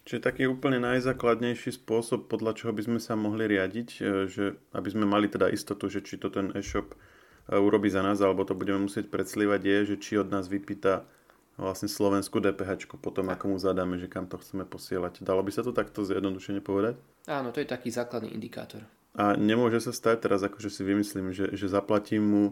Čiže 0.04 0.20
taký 0.20 0.44
úplne 0.44 0.84
najzákladnejší 0.84 1.80
spôsob, 1.80 2.28
podľa 2.28 2.52
čoho 2.60 2.76
by 2.76 2.82
sme 2.84 3.00
sa 3.00 3.16
mohli 3.16 3.48
riadiť, 3.48 3.88
e, 4.04 4.28
že 4.28 4.60
aby 4.76 4.88
sme 4.92 5.08
mali 5.08 5.32
teda 5.32 5.48
istotu, 5.48 5.88
že 5.88 6.04
či 6.04 6.20
to 6.20 6.28
ten 6.28 6.52
e-shop 6.52 6.92
e, 6.92 6.96
urobí 7.56 7.88
za 7.88 8.04
nás, 8.04 8.20
alebo 8.20 8.44
to 8.44 8.52
budeme 8.52 8.84
musieť 8.84 9.08
predslívať, 9.08 9.60
je, 9.64 9.78
že 9.88 9.96
či 9.96 10.12
od 10.20 10.28
nás 10.28 10.44
vypýta 10.52 11.08
vlastne 11.56 11.88
slovenskú 11.88 12.36
DPH, 12.36 12.84
potom 13.00 13.32
ako 13.32 13.56
mu 13.56 13.56
zadáme, 13.56 13.96
že 13.96 14.12
kam 14.12 14.28
to 14.28 14.36
chceme 14.36 14.68
posielať. 14.68 15.24
Dalo 15.24 15.40
by 15.40 15.54
sa 15.54 15.64
to 15.64 15.72
takto 15.72 16.04
zjednodušene 16.04 16.60
povedať? 16.60 17.00
Áno, 17.24 17.54
to 17.54 17.64
je 17.64 17.68
taký 17.70 17.88
základný 17.88 18.28
indikátor. 18.28 18.84
A 19.14 19.38
nemôže 19.38 19.78
sa 19.80 19.94
stať 19.94 20.26
teraz, 20.26 20.42
akože 20.42 20.68
si 20.68 20.82
vymyslím, 20.82 21.30
že, 21.30 21.54
že 21.54 21.70
zaplatím 21.70 22.26
mu 22.26 22.44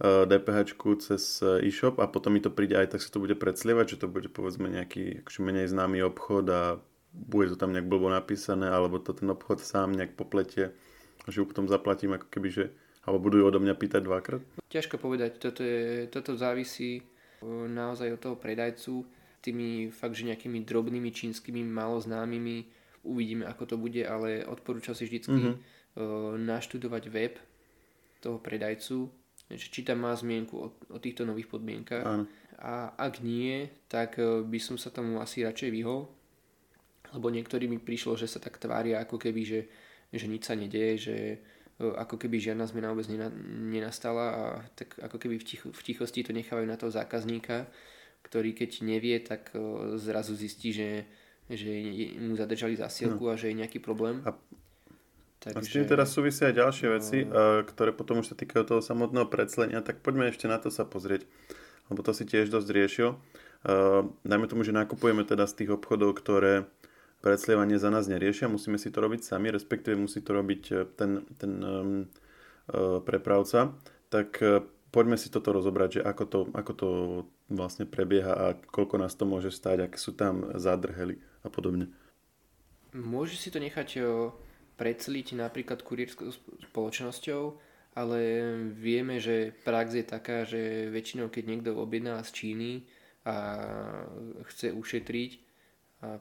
DPH 0.00 0.74
cez 1.02 1.42
e-shop 1.62 2.02
a 2.02 2.10
potom 2.10 2.34
mi 2.34 2.42
to 2.42 2.50
príde 2.50 2.74
aj 2.74 2.94
tak 2.94 3.00
sa 3.02 3.14
to 3.14 3.22
bude 3.22 3.38
predslievať, 3.38 3.94
že 3.94 4.00
to 4.02 4.06
bude 4.10 4.26
povedzme 4.34 4.66
nejaký 4.66 5.22
akože 5.22 5.40
menej 5.42 5.70
známy 5.70 6.02
obchod 6.02 6.46
a 6.50 6.62
bude 7.14 7.54
to 7.54 7.56
tam 7.56 7.70
nejak 7.70 7.86
blbo 7.86 8.10
napísané, 8.10 8.66
alebo 8.66 8.98
to 8.98 9.14
ten 9.14 9.30
obchod 9.30 9.62
sám 9.62 9.94
nejak 9.94 10.18
popletie, 10.18 10.74
že 11.30 11.40
ju 11.40 11.46
potom 11.46 11.70
zaplatím 11.70 12.18
ako 12.18 12.26
keby, 12.26 12.48
že 12.50 12.64
alebo 13.04 13.30
budú 13.30 13.38
ju 13.40 13.44
odo 13.46 13.60
mňa 13.60 13.74
pýtať 13.76 14.02
dvakrát? 14.02 14.42
Ťažko 14.72 14.96
povedať, 14.96 15.36
toto, 15.36 15.60
je, 15.60 16.08
toto 16.08 16.34
závisí 16.34 17.04
naozaj 17.68 18.16
od 18.16 18.20
toho 18.20 18.36
predajcu, 18.40 19.04
tými 19.44 19.92
fakt, 19.92 20.16
že 20.16 20.24
nejakými 20.24 20.64
drobnými 20.64 21.12
čínskymi 21.12 21.60
malo 21.68 22.00
známymi 22.00 22.64
uvidíme, 23.04 23.44
ako 23.44 23.62
to 23.68 23.76
bude, 23.76 24.00
ale 24.00 24.40
odporúčam 24.48 24.96
si 24.96 25.04
vždycky 25.04 25.52
mm-hmm. 25.52 26.40
naštudovať 26.48 27.12
web 27.12 27.36
toho 28.24 28.40
predajcu, 28.40 29.12
či 29.52 29.84
tam 29.84 30.08
má 30.08 30.16
zmienku 30.16 30.56
o, 30.56 30.72
o 30.72 30.96
týchto 30.96 31.28
nových 31.28 31.52
podmienkach. 31.52 32.08
Áno. 32.08 32.24
A 32.56 32.96
ak 32.96 33.20
nie, 33.20 33.68
tak 33.92 34.16
e, 34.16 34.40
by 34.40 34.56
som 34.56 34.80
sa 34.80 34.88
tomu 34.88 35.20
asi 35.20 35.44
radšej 35.44 35.68
vyhol, 35.68 36.08
lebo 37.14 37.30
niektorí 37.30 37.70
mi 37.70 37.78
prišlo, 37.78 38.18
že 38.18 38.26
sa 38.26 38.42
tak 38.42 38.58
tvária, 38.58 38.98
ako 39.00 39.16
keby, 39.22 39.42
že, 39.46 39.60
že 40.10 40.26
nič 40.26 40.50
sa 40.50 40.58
nedieje, 40.58 40.94
že 40.98 41.16
e, 41.32 41.36
ako 41.86 42.18
keby 42.18 42.42
žiadna 42.42 42.66
zmena 42.66 42.90
vôbec 42.90 43.06
nenastala 43.70 44.26
a 44.34 44.44
tak 44.74 44.98
ako 44.98 45.16
keby 45.22 45.38
v, 45.38 45.44
ticho, 45.46 45.68
v 45.70 45.82
tichosti 45.86 46.26
to 46.26 46.34
nechávajú 46.34 46.66
na 46.66 46.74
toho 46.74 46.90
zákazníka, 46.90 47.70
ktorý 48.26 48.52
keď 48.52 48.70
nevie, 48.82 49.16
tak 49.22 49.54
zrazu 50.00 50.34
zistí, 50.34 50.74
že 50.74 51.06
že 51.50 51.72
mu 52.16 52.32
zadržali 52.36 52.72
zasielku 52.72 53.28
no. 53.28 53.32
a 53.32 53.36
že 53.36 53.52
je 53.52 53.60
nejaký 53.60 53.78
problém. 53.84 54.24
A, 54.24 54.32
Takže, 55.44 55.60
a 55.60 55.60
s 55.60 55.76
tým 55.76 55.84
teraz 55.84 56.08
súvisia 56.08 56.48
aj 56.48 56.56
ďalšie 56.56 56.86
no, 56.88 56.92
veci, 56.96 57.18
ktoré 57.68 57.92
potom 57.92 58.24
už 58.24 58.32
sa 58.32 58.36
týkajú 58.36 58.64
toho 58.64 58.80
samotného 58.80 59.28
predslenia, 59.28 59.84
tak 59.84 60.00
poďme 60.00 60.32
ešte 60.32 60.48
na 60.48 60.56
to 60.56 60.72
sa 60.72 60.88
pozrieť, 60.88 61.28
lebo 61.92 62.00
to 62.00 62.16
si 62.16 62.24
tiež 62.24 62.48
dosť 62.48 62.68
riešil. 62.72 63.10
Uh, 63.64 64.08
dajme 64.24 64.48
tomu, 64.48 64.64
že 64.64 64.72
nakupujeme 64.72 65.20
teda 65.24 65.44
z 65.44 65.64
tých 65.64 65.70
obchodov, 65.76 66.16
ktoré 66.16 66.64
predslievanie 67.24 67.80
za 67.80 67.88
nás 67.88 68.04
neriešia, 68.04 68.52
musíme 68.52 68.76
si 68.76 68.92
to 68.92 69.00
robiť 69.00 69.24
sami, 69.24 69.48
respektíve 69.48 69.96
musí 69.96 70.20
to 70.20 70.36
robiť 70.36 70.62
e, 70.68 70.74
ten, 70.92 71.24
ten 71.40 71.52
um, 71.64 72.04
prepravca, 73.04 73.72
tak 74.12 74.40
uh, 74.44 74.60
poďme 74.92 75.16
si 75.16 75.32
toto 75.32 75.52
rozobrať, 75.52 75.98
že 75.98 76.02
ako 76.04 76.24
to, 76.28 76.40
ako 76.52 76.72
to 76.72 76.88
vlastne 77.50 77.84
prebieha 77.84 78.32
a 78.32 78.46
koľko 78.56 79.00
nás 79.00 79.12
to 79.18 79.26
môže 79.26 79.52
stať, 79.52 79.90
aké 79.90 79.98
sú 79.98 80.14
tam 80.16 80.48
zádrhely 80.54 81.20
a 81.44 81.48
podobne. 81.52 81.90
Môže 82.94 83.36
si 83.36 83.50
to 83.50 83.58
nechať 83.58 84.00
predsliť 84.78 85.34
napríklad 85.34 85.82
kurierskou 85.82 86.30
spoločnosťou, 86.70 87.42
ale 87.94 88.18
vieme, 88.74 89.18
že 89.18 89.54
prax 89.66 89.98
je 89.98 90.04
taká, 90.06 90.46
že 90.46 90.90
väčšinou 90.90 91.30
keď 91.30 91.44
niekto 91.46 91.70
objedná 91.74 92.22
z 92.22 92.30
Číny 92.30 92.72
a 93.26 93.34
chce 94.50 94.74
ušetriť 94.74 95.43
a 96.04 96.20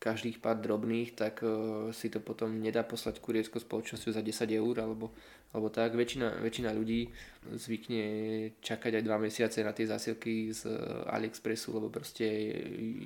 každých 0.00 0.40
pár 0.40 0.56
drobných, 0.64 1.12
tak 1.12 1.44
si 1.92 2.08
to 2.08 2.24
potom 2.24 2.56
nedá 2.56 2.80
poslať 2.80 3.20
kurierskou 3.20 3.60
spoločnosťou 3.60 4.16
za 4.16 4.24
10 4.24 4.48
eur 4.48 4.76
alebo 4.80 5.12
lebo 5.54 5.70
tak 5.70 5.94
väčšina, 5.94 6.42
väčšina 6.42 6.74
ľudí 6.74 7.14
zvykne 7.54 8.02
čakať 8.58 8.98
aj 8.98 9.04
dva 9.06 9.22
mesiace 9.22 9.62
na 9.62 9.70
tie 9.70 9.86
zásielky 9.86 10.50
z 10.50 10.66
AliExpressu, 11.06 11.70
lebo 11.78 11.94
proste 11.94 12.26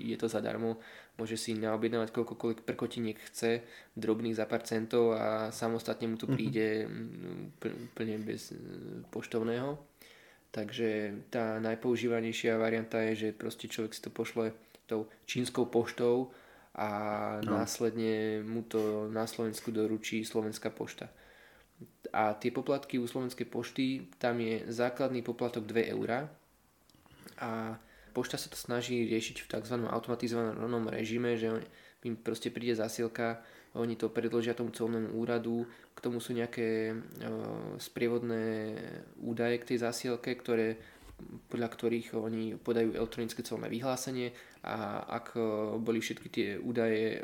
je 0.08 0.16
to 0.16 0.32
zadarmo. 0.32 0.80
Môže 1.20 1.36
si 1.36 1.52
naobjednávať 1.52 2.08
koľkokoľvek 2.08 2.64
prkotiniek 2.64 3.20
chce, 3.20 3.60
drobných 3.92 4.40
za 4.40 4.48
pár 4.48 4.64
centov 4.64 5.12
a 5.12 5.52
samostatne 5.52 6.08
mu 6.08 6.16
to 6.16 6.24
mhm. 6.24 6.34
príde 6.34 6.66
úplne 7.92 8.16
bez 8.24 8.56
poštovného. 9.12 9.76
Takže 10.48 11.28
tá 11.28 11.60
najpoužívanejšia 11.60 12.56
varianta 12.56 13.04
je, 13.12 13.28
že 13.28 13.36
proste 13.36 13.68
človek 13.68 13.92
si 13.92 14.00
to 14.00 14.08
pošle 14.08 14.56
tou 14.88 15.06
čínskou 15.28 15.68
poštou 15.68 16.32
a 16.72 16.88
no. 17.44 17.60
následne 17.60 18.40
mu 18.42 18.64
to 18.64 19.12
na 19.12 19.28
Slovensku 19.28 19.68
doručí 19.68 20.24
Slovenská 20.24 20.72
pošta 20.72 21.12
a 22.12 22.34
tie 22.34 22.50
poplatky 22.50 22.96
u 22.98 23.06
Slovenskej 23.06 23.46
pošty, 23.46 24.08
tam 24.18 24.40
je 24.40 24.64
základný 24.68 25.20
poplatok 25.22 25.68
2 25.68 25.92
eurá 25.92 26.28
a 27.38 27.76
pošta 28.16 28.40
sa 28.40 28.48
to 28.48 28.56
snaží 28.56 29.04
riešiť 29.06 29.44
v 29.44 29.50
tzv. 29.50 29.76
automatizovanom 29.86 30.88
režime, 30.88 31.36
že 31.36 31.52
im 32.02 32.16
proste 32.16 32.48
príde 32.48 32.74
zasielka, 32.74 33.42
oni 33.76 33.94
to 33.94 34.08
predložia 34.08 34.56
tomu 34.56 34.72
colnému 34.72 35.12
úradu, 35.14 35.68
k 35.92 35.98
tomu 36.00 36.22
sú 36.22 36.32
nejaké 36.32 36.90
e, 36.90 36.96
sprievodné 37.78 38.74
údaje 39.20 39.60
k 39.60 39.68
tej 39.74 39.78
zasielke, 39.84 40.32
ktoré 40.34 40.80
podľa 41.50 41.68
ktorých 41.74 42.14
oni 42.14 42.54
podajú 42.54 42.94
elektronické 42.94 43.42
colné 43.42 43.66
vyhlásenie 43.66 44.30
a 44.62 45.02
ak 45.06 45.34
boli 45.82 45.98
všetky 45.98 46.28
tie 46.30 46.48
údaje 46.62 47.22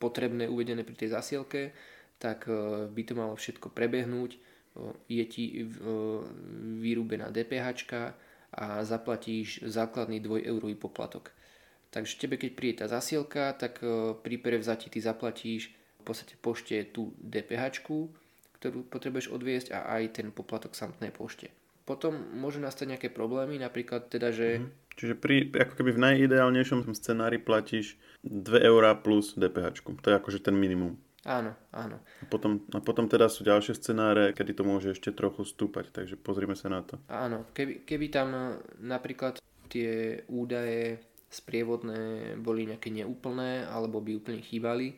potrebné 0.00 0.48
uvedené 0.48 0.88
pri 0.88 0.96
tej 0.96 1.12
zasielke, 1.12 1.76
tak 2.20 2.44
e, 2.46 2.86
by 2.92 3.02
to 3.02 3.16
malo 3.16 3.34
všetko 3.34 3.72
prebehnúť, 3.72 4.30
e, 4.36 4.38
je 5.08 5.24
ti 5.24 5.44
e, 5.56 5.64
vyrúbená 6.84 7.32
DPH 7.32 7.88
a 8.50 8.84
zaplatíš 8.84 9.64
základný 9.64 10.20
2 10.20 10.44
eurový 10.44 10.76
poplatok. 10.76 11.32
Takže 11.90 12.20
tebe 12.20 12.36
keď 12.36 12.50
príde 12.54 12.76
tá 12.84 12.86
zasielka, 12.86 13.50
tak 13.58 13.82
pri 14.22 14.36
prevzati 14.38 14.90
ty 14.90 15.02
zaplatíš 15.02 15.74
v 15.74 16.02
podstate 16.06 16.34
pošte 16.38 16.86
tú 16.90 17.14
DPH, 17.18 17.82
ktorú 18.58 18.86
potrebuješ 18.86 19.30
odviesť 19.30 19.74
a 19.74 19.98
aj 19.98 20.22
ten 20.22 20.26
poplatok 20.30 20.74
samotnej 20.74 21.10
pošte. 21.10 21.50
Potom 21.90 22.14
môžu 22.38 22.62
nastať 22.62 22.94
nejaké 22.94 23.08
problémy, 23.10 23.58
napríklad 23.58 24.06
teda, 24.06 24.30
že... 24.30 24.62
Mm. 24.62 24.70
Čiže 24.94 25.14
pri, 25.18 25.50
ako 25.50 25.74
keby 25.74 25.90
v 25.96 26.02
najideálnejšom 26.06 26.86
scenári 26.94 27.42
platíš 27.42 27.98
2 28.22 28.62
eurá 28.62 28.94
plus 28.94 29.34
DPH. 29.34 29.82
To 29.82 30.06
je 30.06 30.14
akože 30.14 30.38
ten 30.38 30.54
minimum. 30.54 30.94
Áno, 31.26 31.52
áno. 31.74 32.00
A 32.22 32.24
potom, 32.30 32.64
a 32.72 32.80
potom 32.80 33.10
teda 33.10 33.26
sú 33.26 33.42
ďalšie 33.42 33.76
scenáre, 33.76 34.32
kedy 34.32 34.56
to 34.56 34.62
môže 34.62 34.94
ešte 34.96 35.12
trochu 35.12 35.42
stúpať, 35.44 35.90
takže 35.90 36.14
pozrime 36.16 36.54
sa 36.54 36.70
na 36.70 36.80
to. 36.80 36.96
Áno, 37.10 37.50
keby, 37.52 37.84
keby 37.84 38.06
tam 38.08 38.28
e, 38.32 38.42
napríklad 38.80 39.42
tie 39.68 40.22
údaje 40.30 41.02
sprievodné 41.28 42.34
boli 42.40 42.66
nejaké 42.72 42.88
neúplné 42.88 43.68
alebo 43.68 44.00
by 44.00 44.16
úplne 44.16 44.40
chýbali, 44.40 44.96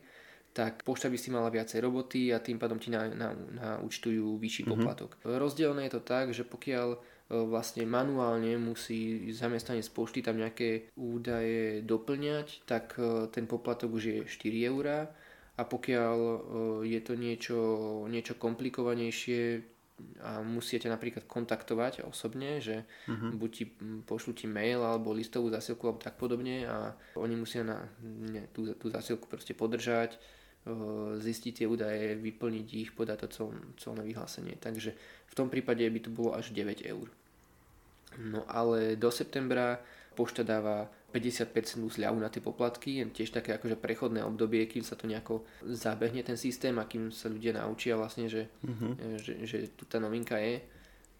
tak 0.52 0.84
pošta 0.84 1.08
by 1.08 1.16
si 1.16 1.32
mala 1.32 1.48
viacej 1.48 1.80
roboty 1.80 2.28
a 2.30 2.38
tým 2.38 2.60
pádom 2.60 2.76
ti 2.76 2.92
na, 2.92 3.08
na, 3.08 3.32
na 3.32 3.68
účtujú 3.80 4.36
vyšší 4.36 4.68
mm-hmm. 4.68 4.72
poplatok. 4.76 5.10
Rozdielne 5.24 5.88
je 5.88 5.92
to 5.96 6.02
tak, 6.04 6.36
že 6.36 6.44
pokiaľ 6.44 6.88
e, 6.92 6.98
vlastne 7.48 7.88
manuálne 7.88 8.60
musí 8.60 9.32
zamestnanec 9.32 9.88
pošty 9.96 10.20
tam 10.20 10.36
nejaké 10.36 10.92
údaje 11.00 11.80
doplňať, 11.88 12.68
tak 12.68 13.00
e, 13.00 13.32
ten 13.32 13.48
poplatok 13.48 13.96
už 13.96 14.02
je 14.04 14.16
4 14.28 14.70
eurá 14.70 15.08
a 15.56 15.62
pokiaľ 15.64 16.16
e, 16.20 16.38
je 16.92 17.00
to 17.00 17.14
niečo, 17.16 17.58
niečo 18.12 18.36
komplikovanejšie 18.36 19.72
a 20.22 20.42
musíte 20.42 20.90
napríklad 20.90 21.30
kontaktovať 21.30 22.02
osobne, 22.06 22.58
že 22.58 22.82
uh-huh. 23.06 23.38
buď 23.38 23.50
ti 23.50 23.64
pošlu 24.02 24.34
ti 24.34 24.46
mail 24.50 24.82
alebo 24.82 25.14
listovú 25.14 25.46
zasielku 25.52 25.86
alebo 25.86 26.02
tak 26.02 26.18
podobne 26.18 26.66
a 26.66 26.96
oni 27.14 27.34
musia 27.38 27.62
na 27.62 27.86
ne, 28.02 28.50
tú, 28.50 28.66
tú 28.74 28.90
zasielku 28.90 29.30
proste 29.30 29.54
podržať, 29.54 30.18
zistiť 31.18 31.52
tie 31.62 31.66
údaje, 31.66 32.14
vyplniť 32.14 32.66
ich, 32.78 32.90
podať 32.94 33.26
to 33.26 33.28
cel, 33.34 33.48
celné 33.78 34.02
vyhlásenie. 34.06 34.54
Takže 34.62 34.94
v 35.26 35.34
tom 35.34 35.50
prípade 35.50 35.82
by 35.82 36.00
to 36.02 36.10
bolo 36.14 36.38
až 36.38 36.54
9 36.54 36.86
eur. 36.86 37.10
No 38.20 38.44
ale 38.46 38.94
do 38.94 39.10
septembra 39.10 39.80
pošta 40.14 40.44
dáva 40.44 40.86
50% 41.12 41.52
zľavu 41.88 42.18
na 42.20 42.28
tie 42.32 42.40
poplatky, 42.40 43.00
je 43.00 43.24
tiež 43.24 43.36
také 43.36 43.56
akože 43.56 43.76
prechodné 43.76 44.24
obdobie, 44.24 44.64
kým 44.68 44.84
sa 44.84 44.96
to 44.96 45.08
nejako 45.08 45.44
zabehne 45.64 46.24
ten 46.24 46.36
systém 46.40 46.76
a 46.80 46.88
kým 46.88 47.12
sa 47.12 47.28
ľudia 47.28 47.56
naučia 47.56 47.96
vlastne, 47.96 48.28
že, 48.28 48.48
uh-huh. 48.64 49.20
že, 49.20 49.44
že 49.44 49.56
tu 49.76 49.84
tá 49.84 50.00
novinka 50.00 50.40
je, 50.40 50.60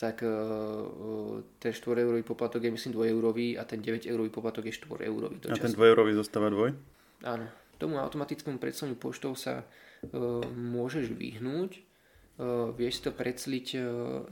tak 0.01 0.25
uh, 0.25 1.45
ten 1.61 1.73
4 1.73 2.05
eurový 2.05 2.25
poplatok 2.25 2.65
je 2.65 2.71
myslím 2.73 2.93
2 2.97 3.13
eurový 3.13 3.49
a 3.61 3.65
ten 3.65 3.79
9 3.79 4.09
eurový 4.09 4.31
poplatok 4.33 4.67
je 4.67 4.75
4 4.81 5.09
eurový. 5.09 5.37
A 5.47 5.57
ten 5.61 5.73
2 5.73 5.79
eurový 5.79 6.13
zostáva 6.17 6.49
dvoj? 6.49 6.73
Áno. 7.23 7.47
Tomu 7.79 7.99
automatickému 7.99 8.59
predslaniu 8.59 8.97
poštou 8.97 9.37
sa 9.37 9.63
uh, 9.63 10.43
môžeš 10.51 11.13
vyhnúť. 11.13 11.83
Uh, 12.41 12.73
vieš 12.73 13.05
to 13.05 13.11
predsliť 13.13 13.67
uh, 13.77 13.83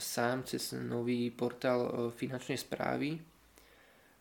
sám 0.01 0.49
cez 0.49 0.73
nový 0.73 1.29
portál 1.31 1.81
uh, 1.85 1.91
finančnej 2.15 2.57
správy 2.57 3.21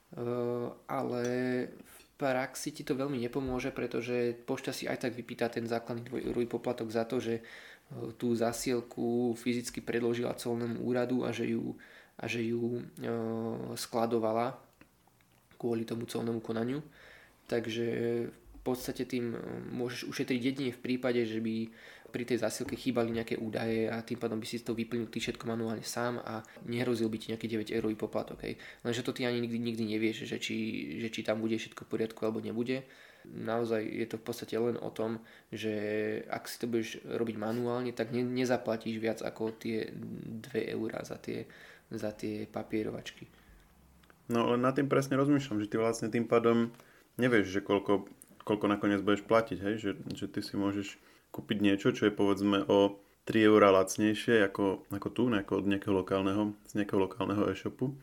Eh, 0.09 0.67
ale 0.89 1.23
v 1.69 1.97
praxi 2.17 2.73
ti 2.73 2.81
to 2.81 2.97
veľmi 2.97 3.21
nepomôže, 3.29 3.69
pretože 3.69 4.33
pošta 4.41 4.73
si 4.73 4.89
aj 4.89 5.05
tak 5.05 5.13
vypýta 5.13 5.53
ten 5.53 5.69
základný 5.69 6.01
dvojeurový 6.09 6.49
poplatok 6.49 6.89
za 6.89 7.05
to, 7.05 7.21
že 7.21 7.37
eh, 7.37 7.43
tú 8.17 8.33
zasielku 8.33 9.37
fyzicky 9.37 9.85
predložila 9.85 10.33
colnému 10.33 10.81
úradu 10.81 11.21
a 11.21 11.29
že 11.29 11.53
ju, 11.53 11.77
a 12.17 12.25
že 12.25 12.41
ju 12.41 12.81
eh, 12.81 13.13
skladovala 13.77 14.57
kvôli 15.61 15.85
tomu 15.85 16.09
colnému 16.09 16.41
konaniu. 16.41 16.81
Takže 17.45 17.85
podstate 18.71 19.09
tým 19.09 19.33
môžeš 19.73 20.05
ušetriť 20.05 20.41
jedine 20.41 20.71
v 20.73 20.83
prípade, 20.83 21.25
že 21.25 21.41
by 21.41 21.69
pri 22.09 22.25
tej 22.25 22.41
zásilke 22.41 22.73
chýbali 22.73 23.13
nejaké 23.13 23.37
údaje 23.37 23.85
a 23.85 24.01
tým 24.01 24.17
pádom 24.17 24.41
by 24.41 24.47
si 24.49 24.65
to 24.65 24.73
vyplnil 24.73 25.07
ty 25.13 25.21
všetko 25.21 25.45
manuálne 25.45 25.85
sám 25.85 26.17
a 26.25 26.41
nehrozil 26.65 27.05
by 27.05 27.17
ti 27.21 27.29
nejaký 27.31 27.45
9 27.45 27.69
eurový 27.77 27.95
poplatok. 27.95 28.41
Hej. 28.43 28.57
Lenže 28.81 29.05
to 29.05 29.13
ty 29.13 29.29
ani 29.29 29.37
nikdy, 29.45 29.61
nikdy 29.61 29.83
nevieš, 29.85 30.25
že 30.25 30.41
či, 30.41 30.55
že 30.97 31.13
či 31.13 31.21
tam 31.21 31.39
bude 31.39 31.53
všetko 31.55 31.85
v 31.85 31.89
poriadku 31.89 32.19
alebo 32.25 32.41
nebude. 32.41 32.81
Naozaj 33.29 33.85
je 33.85 34.05
to 34.09 34.17
v 34.17 34.25
podstate 34.25 34.55
len 34.57 34.79
o 34.81 34.89
tom, 34.89 35.21
že 35.53 35.73
ak 36.25 36.49
si 36.49 36.57
to 36.57 36.65
budeš 36.65 36.97
robiť 37.05 37.35
manuálne, 37.37 37.93
tak 37.93 38.09
ne, 38.09 38.25
nezaplatíš 38.25 38.97
viac 38.97 39.19
ako 39.21 39.53
tie 39.53 39.93
2 39.93 40.73
eurá 40.73 41.05
za 41.05 41.21
tie, 41.21 41.45
za 41.93 42.09
tie 42.17 42.49
papierovačky. 42.49 43.29
No 44.29 44.53
len 44.53 44.61
na 44.61 44.73
tým 44.73 44.85
presne 44.85 45.17
rozmýšľam, 45.17 45.61
že 45.61 45.69
ty 45.69 45.77
vlastne 45.81 46.09
tým 46.09 46.25
pádom 46.29 46.69
nevieš, 47.17 47.49
že 47.49 47.61
koľko, 47.65 48.07
koľko 48.49 48.65
nakoniec 48.65 49.05
budeš 49.05 49.21
platiť, 49.29 49.57
hej? 49.61 49.75
Že, 49.77 49.91
že 50.17 50.25
ty 50.25 50.41
si 50.41 50.57
môžeš 50.57 50.97
kúpiť 51.29 51.57
niečo, 51.61 51.93
čo 51.93 52.09
je 52.09 52.13
povedzme 52.13 52.65
o 52.65 52.97
3 53.29 53.45
eurá 53.45 53.69
lacnejšie 53.69 54.41
ako, 54.49 54.89
ako 54.89 55.07
tu, 55.13 55.29
nejako 55.29 55.61
od 55.61 55.65
nejakého 55.69 55.93
lokálneho, 55.93 56.57
z 56.65 56.81
nejakého 56.81 56.97
lokálneho 56.97 57.45
e-shopu. 57.53 57.93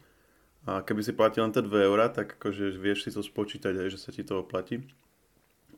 A 0.70 0.86
keby 0.86 1.02
si 1.02 1.10
platil 1.10 1.42
len 1.42 1.50
tie 1.50 1.66
2 1.66 1.90
eurá, 1.90 2.06
tak 2.06 2.38
akože 2.38 2.78
vieš 2.78 3.06
si 3.06 3.10
to 3.10 3.26
spočítať 3.26 3.74
aj, 3.74 3.88
že 3.90 3.98
sa 3.98 4.14
ti 4.14 4.22
to 4.22 4.46
oplatí. 4.46 4.86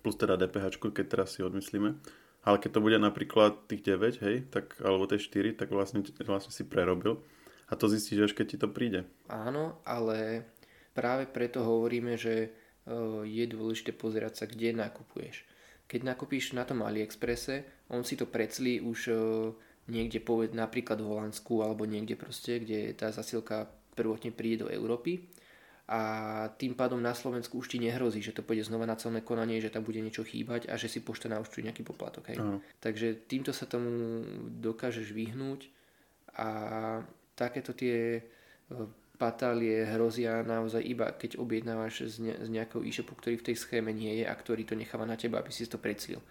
Plus 0.05 0.17
teda 0.21 0.37
DPH, 0.37 0.77
keď 0.77 1.07
teraz 1.09 1.37
si 1.37 1.41
odmyslíme. 1.41 1.97
Ale 2.45 2.57
keď 2.61 2.71
to 2.77 2.85
bude 2.85 2.97
napríklad 3.01 3.69
tých 3.69 3.85
9, 3.85 4.25
hej, 4.25 4.37
tak, 4.53 4.77
alebo 4.85 5.09
tie 5.09 5.21
4, 5.21 5.57
tak 5.57 5.69
vlastne, 5.73 6.05
vlastne 6.25 6.53
si 6.53 6.65
prerobil. 6.65 7.21
A 7.69 7.77
to 7.77 7.89
zistíš 7.89 8.29
až 8.29 8.33
keď 8.33 8.47
ti 8.49 8.57
to 8.57 8.69
príde. 8.69 9.05
Áno, 9.29 9.77
ale 9.85 10.49
práve 10.97 11.29
preto 11.29 11.61
hovoríme, 11.61 12.17
že 12.17 12.53
je 13.25 13.45
dôležité 13.45 13.93
pozerať 13.93 14.43
sa, 14.43 14.45
kde 14.49 14.73
nakupuješ 14.73 15.49
keď 15.89 16.01
nakúpíš 16.05 16.53
na 16.53 16.69
tom 16.69 16.85
AliExpresse, 16.85 17.89
on 17.89 18.05
si 18.05 18.15
to 18.21 18.29
preclí 18.29 18.77
už 18.85 19.09
e, 19.09 19.13
niekde 19.89 20.21
poved, 20.21 20.53
napríklad 20.53 21.01
v 21.01 21.09
Holandsku 21.09 21.65
alebo 21.65 21.89
niekde 21.89 22.13
proste, 22.15 22.61
kde 22.61 22.93
tá 22.93 23.09
zasilka 23.09 23.73
prvotne 23.97 24.29
príde 24.29 24.63
do 24.63 24.69
Európy 24.69 25.25
a 25.89 26.01
tým 26.61 26.77
pádom 26.77 27.01
na 27.01 27.17
Slovensku 27.17 27.65
už 27.65 27.73
ti 27.73 27.81
nehrozí, 27.81 28.21
že 28.21 28.37
to 28.37 28.45
pôjde 28.45 28.69
znova 28.69 28.85
na 28.85 29.01
celné 29.01 29.25
konanie, 29.25 29.65
že 29.65 29.73
tam 29.73 29.81
bude 29.81 30.05
niečo 30.05 30.21
chýbať 30.29 30.69
a 30.69 30.77
že 30.77 30.93
si 30.93 31.01
pošta 31.01 31.33
naučtuje 31.33 31.65
nejaký 31.65 31.81
poplatok. 31.81 32.29
Hej. 32.29 32.39
Uh-huh. 32.45 32.61
Takže 32.85 33.25
týmto 33.25 33.57
sa 33.57 33.65
tomu 33.65 34.21
dokážeš 34.61 35.09
vyhnúť 35.17 35.73
a 36.37 36.49
takéto 37.33 37.73
tie 37.73 38.21
e, 38.21 38.23
patálie 39.19 39.83
hrozia 39.83 40.47
naozaj 40.47 40.79
iba 40.79 41.11
keď 41.11 41.43
objednávaš 41.43 42.07
z, 42.07 42.17
ne, 42.23 42.35
z 42.39 42.49
nejakého 42.55 42.87
e-shopu, 42.87 43.19
ktorý 43.19 43.43
v 43.43 43.47
tej 43.51 43.57
schéme 43.59 43.91
nie 43.91 44.23
je 44.23 44.25
a 44.25 44.35
ktorý 44.35 44.63
to 44.63 44.79
necháva 44.79 45.03
na 45.05 45.19
teba, 45.19 45.43
aby 45.43 45.51
si 45.51 45.67
to 45.67 45.77
preclil. 45.77 46.23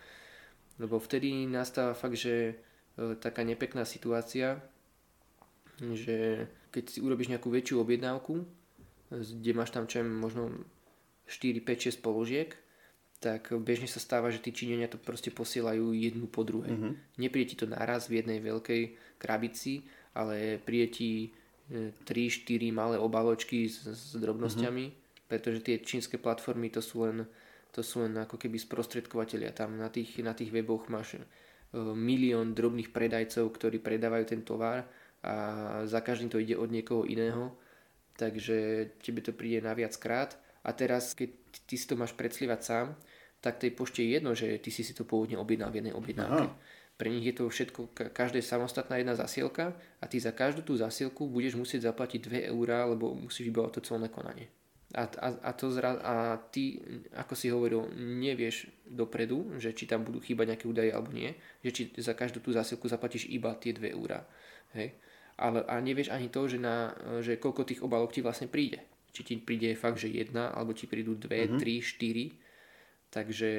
Lebo 0.79 0.95
vtedy 0.97 1.43
nastáva 1.43 1.91
fakt, 1.91 2.15
že 2.15 2.55
e, 2.95 3.15
taká 3.19 3.43
nepekná 3.43 3.83
situácia, 3.83 4.63
že 5.77 6.47
keď 6.71 6.83
si 6.87 6.99
urobíš 7.03 7.29
nejakú 7.29 7.51
väčšiu 7.51 7.83
objednávku, 7.83 8.47
kde 9.11 9.51
máš 9.51 9.75
tam 9.75 9.85
čo 9.85 10.01
možno 10.03 10.51
4, 11.27 11.59
5, 11.59 11.99
6 11.99 12.05
položiek, 12.05 12.55
tak 13.17 13.49
bežne 13.65 13.89
sa 13.89 13.97
stáva, 13.97 14.29
že 14.29 14.39
tí 14.39 14.53
Číňania 14.53 14.87
to 14.87 15.01
proste 15.01 15.33
posielajú 15.33 15.89
jednu 15.91 16.29
po 16.29 16.45
druhej. 16.45 16.69
Mm-hmm. 16.69 16.93
Nepríde 17.17 17.49
ti 17.49 17.57
to 17.57 17.65
naraz 17.65 18.07
v 18.07 18.21
jednej 18.21 18.37
veľkej 18.45 18.81
krabici, 19.17 19.89
ale 20.13 20.61
príde 20.61 20.87
ti 20.93 21.09
3-4 21.67 22.71
malé 22.71 22.95
obaločky 22.95 23.67
s, 23.67 23.83
s 23.83 24.15
drobnosťami, 24.15 24.85
mm-hmm. 24.87 25.27
pretože 25.27 25.59
tie 25.59 25.83
čínske 25.83 26.15
platformy 26.15 26.71
to 26.71 26.79
sú 26.79 27.03
len, 27.03 27.27
to 27.75 27.83
sú 27.83 28.07
len 28.07 28.15
ako 28.15 28.39
keby 28.39 28.55
sprostredkovateľia. 28.55 29.51
Tam 29.51 29.75
na 29.75 29.91
tých, 29.91 30.23
na 30.23 30.31
tých 30.31 30.55
weboch 30.55 30.87
máš 30.87 31.19
uh, 31.19 31.23
milión 31.91 32.55
drobných 32.55 32.95
predajcov, 32.95 33.51
ktorí 33.51 33.83
predávajú 33.83 34.25
ten 34.31 34.41
tovar 34.47 34.87
a 35.27 35.33
za 35.83 35.99
každým 35.99 36.31
to 36.31 36.39
ide 36.39 36.55
od 36.55 36.71
niekoho 36.71 37.03
iného, 37.03 37.51
takže 38.15 38.89
tebe 39.03 39.19
to 39.19 39.35
príde 39.35 39.59
na 39.59 39.75
viac 39.75 39.91
krát 39.99 40.39
a 40.63 40.71
teraz 40.71 41.11
keď 41.11 41.35
ty 41.67 41.75
si 41.75 41.83
to 41.83 41.99
máš 41.99 42.15
predslivať 42.15 42.59
sám, 42.63 42.87
tak 43.43 43.59
tej 43.59 43.75
pošte 43.75 44.01
je 44.01 44.09
jedno, 44.17 44.31
že 44.33 44.57
ty 44.63 44.71
si 44.71 44.81
si 44.81 44.95
to 44.95 45.03
pôvodne 45.03 45.35
objednal 45.35 45.69
v 45.69 45.83
jednej 45.83 45.93
objednávke. 45.93 46.45
Aha 46.47 46.75
pre 46.97 47.13
nich 47.13 47.29
je 47.29 47.37
to 47.37 47.45
všetko, 47.45 47.93
každá 48.09 48.41
je 48.41 48.49
samostatná 48.49 48.97
jedna 48.97 49.13
zasielka 49.13 49.77
a 50.01 50.05
ty 50.09 50.17
za 50.17 50.33
každú 50.33 50.65
tú 50.65 50.73
zasielku 50.73 51.29
budeš 51.29 51.53
musieť 51.53 51.93
zaplatiť 51.93 52.49
2 52.49 52.53
eurá, 52.53 52.89
lebo 52.89 53.13
musíš 53.13 53.53
vybavať 53.53 53.71
to 53.77 53.81
celné 53.85 54.09
konanie. 54.09 54.49
A, 54.97 55.05
a, 55.05 55.27
a, 55.45 55.51
to 55.53 55.69
zra, 55.69 55.99
a 56.01 56.41
ty, 56.49 56.81
ako 57.13 57.33
si 57.37 57.53
hovoril, 57.53 57.91
nevieš 57.93 58.71
dopredu, 58.87 59.59
že 59.61 59.77
či 59.77 59.85
tam 59.85 60.01
budú 60.01 60.17
chýbať 60.23 60.55
nejaké 60.55 60.65
údaje 60.65 60.89
alebo 60.89 61.13
nie, 61.13 61.37
že 61.61 61.69
či 61.69 61.81
za 62.01 62.17
každú 62.17 62.41
tú 62.41 62.49
zasielku 62.49 62.89
zaplatíš 62.89 63.29
iba 63.29 63.53
tie 63.59 63.77
2 63.77 63.93
eurá. 63.93 64.25
Hej? 64.73 64.97
Ale, 65.37 65.61
a 65.69 65.77
nevieš 65.77 66.09
ani 66.09 66.33
to, 66.33 66.49
že, 66.49 66.57
na, 66.57 66.97
že 67.21 67.37
koľko 67.37 67.67
tých 67.67 67.83
obalok 67.85 68.09
ti 68.09 68.25
vlastne 68.25 68.49
príde. 68.49 68.81
Či 69.13 69.21
ti 69.21 69.33
príde 69.37 69.69
fakt, 69.77 70.01
že 70.01 70.09
jedna, 70.09 70.49
alebo 70.49 70.73
ti 70.73 70.89
prídu 70.89 71.13
dve, 71.13 71.45
mm-hmm. 71.45 71.59
tri, 71.61 71.77
štyri. 71.77 72.25
Takže 73.13 73.49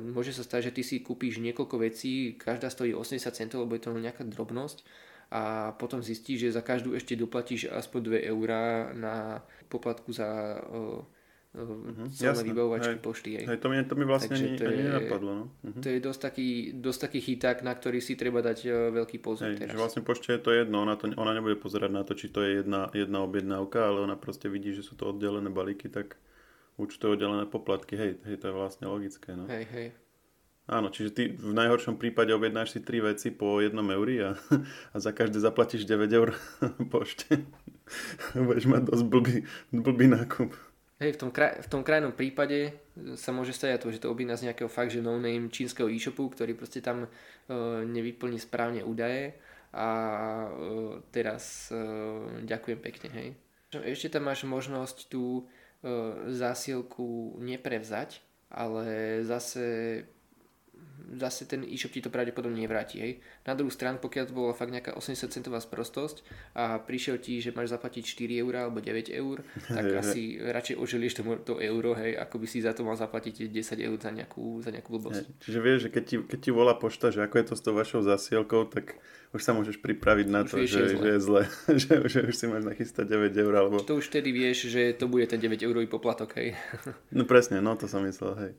Môže 0.00 0.32
sa 0.32 0.40
stať, 0.40 0.72
že 0.72 0.80
ty 0.80 0.82
si 0.82 1.04
kúpíš 1.04 1.44
niekoľko 1.44 1.76
vecí, 1.76 2.40
každá 2.40 2.72
stojí 2.72 2.96
80 2.96 3.20
centov, 3.36 3.68
lebo 3.68 3.76
je 3.76 3.84
to 3.84 3.92
nejaká 3.92 4.24
drobnosť 4.24 4.80
a 5.28 5.76
potom 5.76 6.00
zistíš, 6.00 6.48
že 6.48 6.56
za 6.56 6.64
každú 6.64 6.96
ešte 6.96 7.12
doplatíš 7.12 7.68
aspoň 7.68 8.24
2 8.24 8.32
eurá 8.32 8.96
na 8.96 9.44
poplatku 9.68 10.08
za 10.08 10.56
uh, 10.56 11.04
uh, 11.52 12.08
celé 12.08 12.48
vybavovačky 12.48 12.96
hej, 12.96 13.04
pošty. 13.04 13.30
Hej. 13.36 13.44
Hej, 13.44 13.58
to, 13.60 13.68
mi, 13.68 13.76
to 13.84 13.92
mi 13.92 14.08
vlastne 14.08 14.32
ani, 14.32 14.56
to 14.56 14.64
je, 14.64 14.72
ani 14.72 14.82
nenapadlo. 14.88 15.30
No. 15.36 15.44
Uh-huh. 15.52 15.82
To 15.84 15.88
je 15.92 16.00
dosť 16.00 16.20
taký, 16.32 16.48
dosť 16.80 17.00
taký 17.04 17.20
chyták, 17.20 17.60
na 17.60 17.76
ktorý 17.76 18.00
si 18.00 18.16
treba 18.16 18.40
dať 18.40 18.58
uh, 18.64 18.72
veľký 18.88 19.20
pozor 19.20 19.52
hej, 19.52 19.60
teraz. 19.60 19.76
Že 19.76 19.80
vlastne 19.84 20.00
pošte 20.00 20.32
je 20.32 20.40
to 20.40 20.50
jedno, 20.56 20.80
ona, 20.80 20.96
to, 20.96 21.12
ona 21.12 21.36
nebude 21.36 21.60
pozerať 21.60 21.92
na 21.92 22.08
to, 22.08 22.16
či 22.16 22.32
to 22.32 22.40
je 22.40 22.64
jedna, 22.64 22.88
jedna 22.96 23.20
objednávka, 23.20 23.84
ale 23.84 24.08
ona 24.08 24.16
proste 24.16 24.48
vidí, 24.48 24.72
že 24.72 24.80
sú 24.80 24.96
to 24.96 25.12
oddelené 25.12 25.52
balíky, 25.52 25.92
tak 25.92 26.16
účtové 26.78 27.18
oddelené 27.18 27.44
poplatky, 27.50 27.98
hej, 27.98 28.10
hej, 28.22 28.36
to 28.38 28.48
je 28.48 28.54
vlastne 28.54 28.86
logické. 28.86 29.34
No. 29.34 29.50
Hej, 29.50 29.66
hej. 29.74 29.88
Áno, 30.68 30.92
čiže 30.92 31.10
ty 31.10 31.22
v 31.32 31.56
najhoršom 31.56 31.98
prípade 31.98 32.30
objednáš 32.30 32.76
si 32.76 32.80
tri 32.84 33.02
veci 33.02 33.34
po 33.34 33.58
jednom 33.58 33.84
euri 33.90 34.22
a, 34.22 34.38
a 34.94 34.96
za 34.96 35.10
každé 35.10 35.42
zaplatíš 35.42 35.84
9 35.84 36.06
eur 36.14 36.38
pošte. 36.94 37.42
Budeš 38.46 38.70
mať 38.70 38.82
dosť 38.86 39.04
blbý, 39.10 39.36
blbý 39.74 40.06
nákup. 40.14 40.54
Hej, 40.98 41.14
v 41.14 41.18
tom, 41.18 41.30
kraj, 41.30 41.62
v 41.62 41.68
tom 41.70 41.82
krajnom 41.86 42.10
prípade 42.10 42.74
sa 43.14 43.30
môže 43.30 43.54
stať 43.54 43.78
to, 43.78 43.94
že 43.94 44.02
to 44.02 44.10
objedná 44.10 44.34
z 44.34 44.50
nejakého 44.50 44.66
fakt, 44.66 44.90
že 44.90 44.98
no-name 44.98 45.46
čínskeho 45.46 45.86
e-shopu, 45.86 46.26
ktorý 46.26 46.58
proste 46.58 46.82
tam 46.82 47.06
uh, 47.06 47.10
nevyplní 47.86 48.42
správne 48.42 48.82
údaje 48.82 49.38
a 49.70 49.86
uh, 50.50 50.98
teraz 51.14 51.70
uh, 51.70 52.42
ďakujem 52.42 52.78
pekne, 52.82 53.08
hej. 53.14 53.28
Ešte 53.70 54.18
tam 54.18 54.26
máš 54.26 54.42
možnosť 54.42 55.06
tu 55.06 55.46
E, 55.46 55.57
zásielku 56.26 57.38
neprevzať, 57.38 58.20
ale 58.50 59.20
zase 59.22 59.64
zase 61.16 61.48
ten 61.48 61.64
e-shop 61.64 61.92
ti 61.92 62.04
to 62.04 62.12
pravdepodobne 62.12 62.60
nevráti. 62.60 63.00
Hej. 63.00 63.12
Na 63.48 63.56
druhú 63.56 63.72
stranu, 63.72 63.96
pokiaľ 63.96 64.24
to 64.28 64.36
bola 64.36 64.52
fakt 64.52 64.68
nejaká 64.68 64.92
80 64.92 65.32
centová 65.32 65.56
sprostosť 65.62 66.20
a 66.52 66.76
prišiel 66.76 67.16
ti, 67.16 67.40
že 67.40 67.56
máš 67.56 67.72
zaplatiť 67.72 68.04
4 68.04 68.42
eur 68.44 68.52
alebo 68.68 68.84
9 68.84 69.08
eur, 69.08 69.40
tak 69.68 69.84
hej, 69.88 69.96
asi 70.02 70.22
hej. 70.36 70.52
radšej 70.52 70.76
oželieš 70.76 71.12
to, 71.16 71.22
to 71.48 71.54
euro, 71.64 71.96
hej, 71.96 72.12
ako 72.20 72.36
by 72.44 72.46
si 72.46 72.60
za 72.60 72.76
to 72.76 72.84
mal 72.84 72.98
zaplatiť 72.98 73.48
10 73.48 73.88
eur 73.88 73.96
za 73.96 74.10
nejakú, 74.12 74.60
za 74.60 74.68
nejakú 74.68 74.88
blbosť. 75.00 75.24
Hej. 75.24 75.40
Čiže 75.48 75.58
vieš, 75.64 75.78
že 75.86 75.90
keď 75.94 76.04
ti, 76.04 76.16
keď 76.20 76.38
ti 76.44 76.50
volá 76.52 76.74
pošta, 76.76 77.08
že 77.08 77.24
ako 77.24 77.34
je 77.40 77.46
to 77.48 77.54
s 77.56 77.62
tou 77.64 77.72
vašou 77.72 78.00
zasielkou, 78.04 78.68
tak 78.68 79.00
už 79.32 79.40
sa 79.44 79.52
môžeš 79.56 79.80
pripraviť 79.80 80.26
na 80.28 80.44
už 80.44 80.50
to, 80.52 80.56
vieš, 80.60 80.70
že, 80.72 80.80
je 80.80 80.88
že 80.92 81.08
je 81.08 81.20
zle, 81.20 81.42
že, 81.82 81.94
že 82.04 82.18
už 82.28 82.34
si 82.36 82.44
máš 82.48 82.64
nachystať 82.68 83.04
9 83.08 83.32
eur. 83.32 83.54
Alebo... 83.56 83.76
To 83.80 83.96
už 83.96 84.12
vtedy 84.12 84.32
vieš, 84.32 84.68
že 84.68 84.92
to 84.92 85.08
bude 85.08 85.24
ten 85.28 85.40
9 85.40 85.56
eurový 85.64 85.88
poplatok, 85.88 86.36
hej. 86.36 86.52
No 87.12 87.24
presne, 87.24 87.64
no 87.64 87.72
to 87.76 87.88
som 87.88 88.04
myslel, 88.04 88.34
hej 88.36 88.52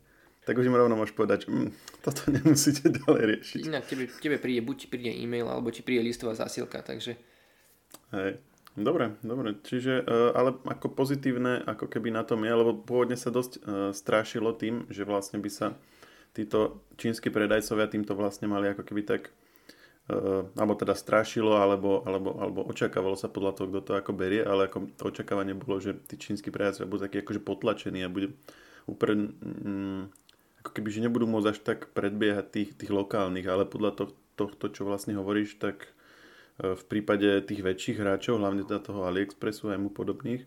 tak 0.49 0.57
už 0.57 0.65
im 0.65 0.81
rovno 0.81 0.97
môžeš 0.97 1.13
povedať, 1.13 1.45
že 1.45 1.53
mm, 1.53 1.69
toto 2.01 2.33
nemusíte 2.33 2.89
ďalej 3.05 3.23
riešiť. 3.37 3.61
Inak 3.69 3.85
tebe, 3.85 4.09
tebe 4.09 4.41
príde, 4.41 4.65
buď 4.65 4.89
príde 4.89 5.13
e-mail, 5.13 5.45
alebo 5.45 5.69
ti 5.69 5.85
príde 5.85 6.01
listová 6.01 6.33
zásielka, 6.33 6.81
takže... 6.81 7.13
Hej, 8.09 8.41
dobre, 8.73 9.13
dobre, 9.21 9.61
čiže, 9.61 10.01
uh, 10.01 10.33
ale 10.33 10.57
ako 10.65 10.97
pozitívne, 10.97 11.61
ako 11.69 11.85
keby 11.85 12.09
na 12.09 12.25
tom 12.25 12.41
je, 12.41 12.49
lebo 12.49 12.81
pôvodne 12.81 13.13
sa 13.13 13.29
dosť 13.29 13.51
uh, 13.61 13.61
strášilo 13.93 14.57
tým, 14.57 14.89
že 14.89 15.05
vlastne 15.05 15.37
by 15.37 15.53
sa 15.53 15.77
títo 16.33 16.81
čínsky 16.97 17.29
predajcovia 17.29 17.85
týmto 17.85 18.17
vlastne 18.17 18.49
mali 18.49 18.73
ako 18.73 18.89
keby 18.89 19.05
tak 19.05 19.29
uh, 20.09 20.49
alebo 20.57 20.73
teda 20.73 20.97
strašilo, 20.97 21.61
alebo, 21.61 22.01
alebo, 22.09 22.41
alebo 22.41 22.65
očakávalo 22.65 23.13
sa 23.13 23.29
podľa 23.29 23.53
toho, 23.53 23.69
kto 23.69 23.79
to 23.85 23.91
ako 24.01 24.17
berie, 24.17 24.41
ale 24.41 24.65
ako 24.65 24.89
to 24.97 25.13
očakávanie 25.13 25.53
bolo, 25.53 25.77
že 25.77 25.93
tí 26.09 26.17
čínsky 26.17 26.49
predajcovia 26.49 26.89
budú 26.89 27.01
takí 27.05 27.21
akože 27.21 27.41
potlačení 27.45 28.01
a 28.01 28.09
bude 28.09 28.33
mm, 28.89 30.28
ako 30.63 30.69
keby, 30.75 30.89
že 30.91 31.03
nebudú 31.07 31.25
môcť 31.25 31.49
až 31.55 31.59
tak 31.63 31.79
predbiehať 31.95 32.45
tých, 32.51 32.69
tých 32.75 32.91
lokálnych, 32.91 33.47
ale 33.47 33.63
podľa 33.63 33.91
to, 33.95 34.03
tohto, 34.35 34.71
čo 34.71 34.83
vlastne 34.83 35.15
hovoríš, 35.15 35.55
tak 35.59 35.91
e, 36.59 36.75
v 36.75 36.83
prípade 36.87 37.27
tých 37.47 37.63
väčších 37.63 37.97
hráčov, 37.99 38.43
hlavne 38.43 38.67
teda 38.67 38.83
toho 38.83 39.07
AliExpressu 39.07 39.71
a 39.71 39.79
mu 39.79 39.91
podobných, 39.91 40.43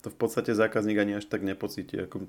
to 0.00 0.08
v 0.08 0.16
podstate 0.16 0.56
zákazník 0.56 0.96
ani 0.96 1.20
až 1.20 1.28
tak 1.28 1.44
nepocíti. 1.44 2.00
Ako 2.00 2.24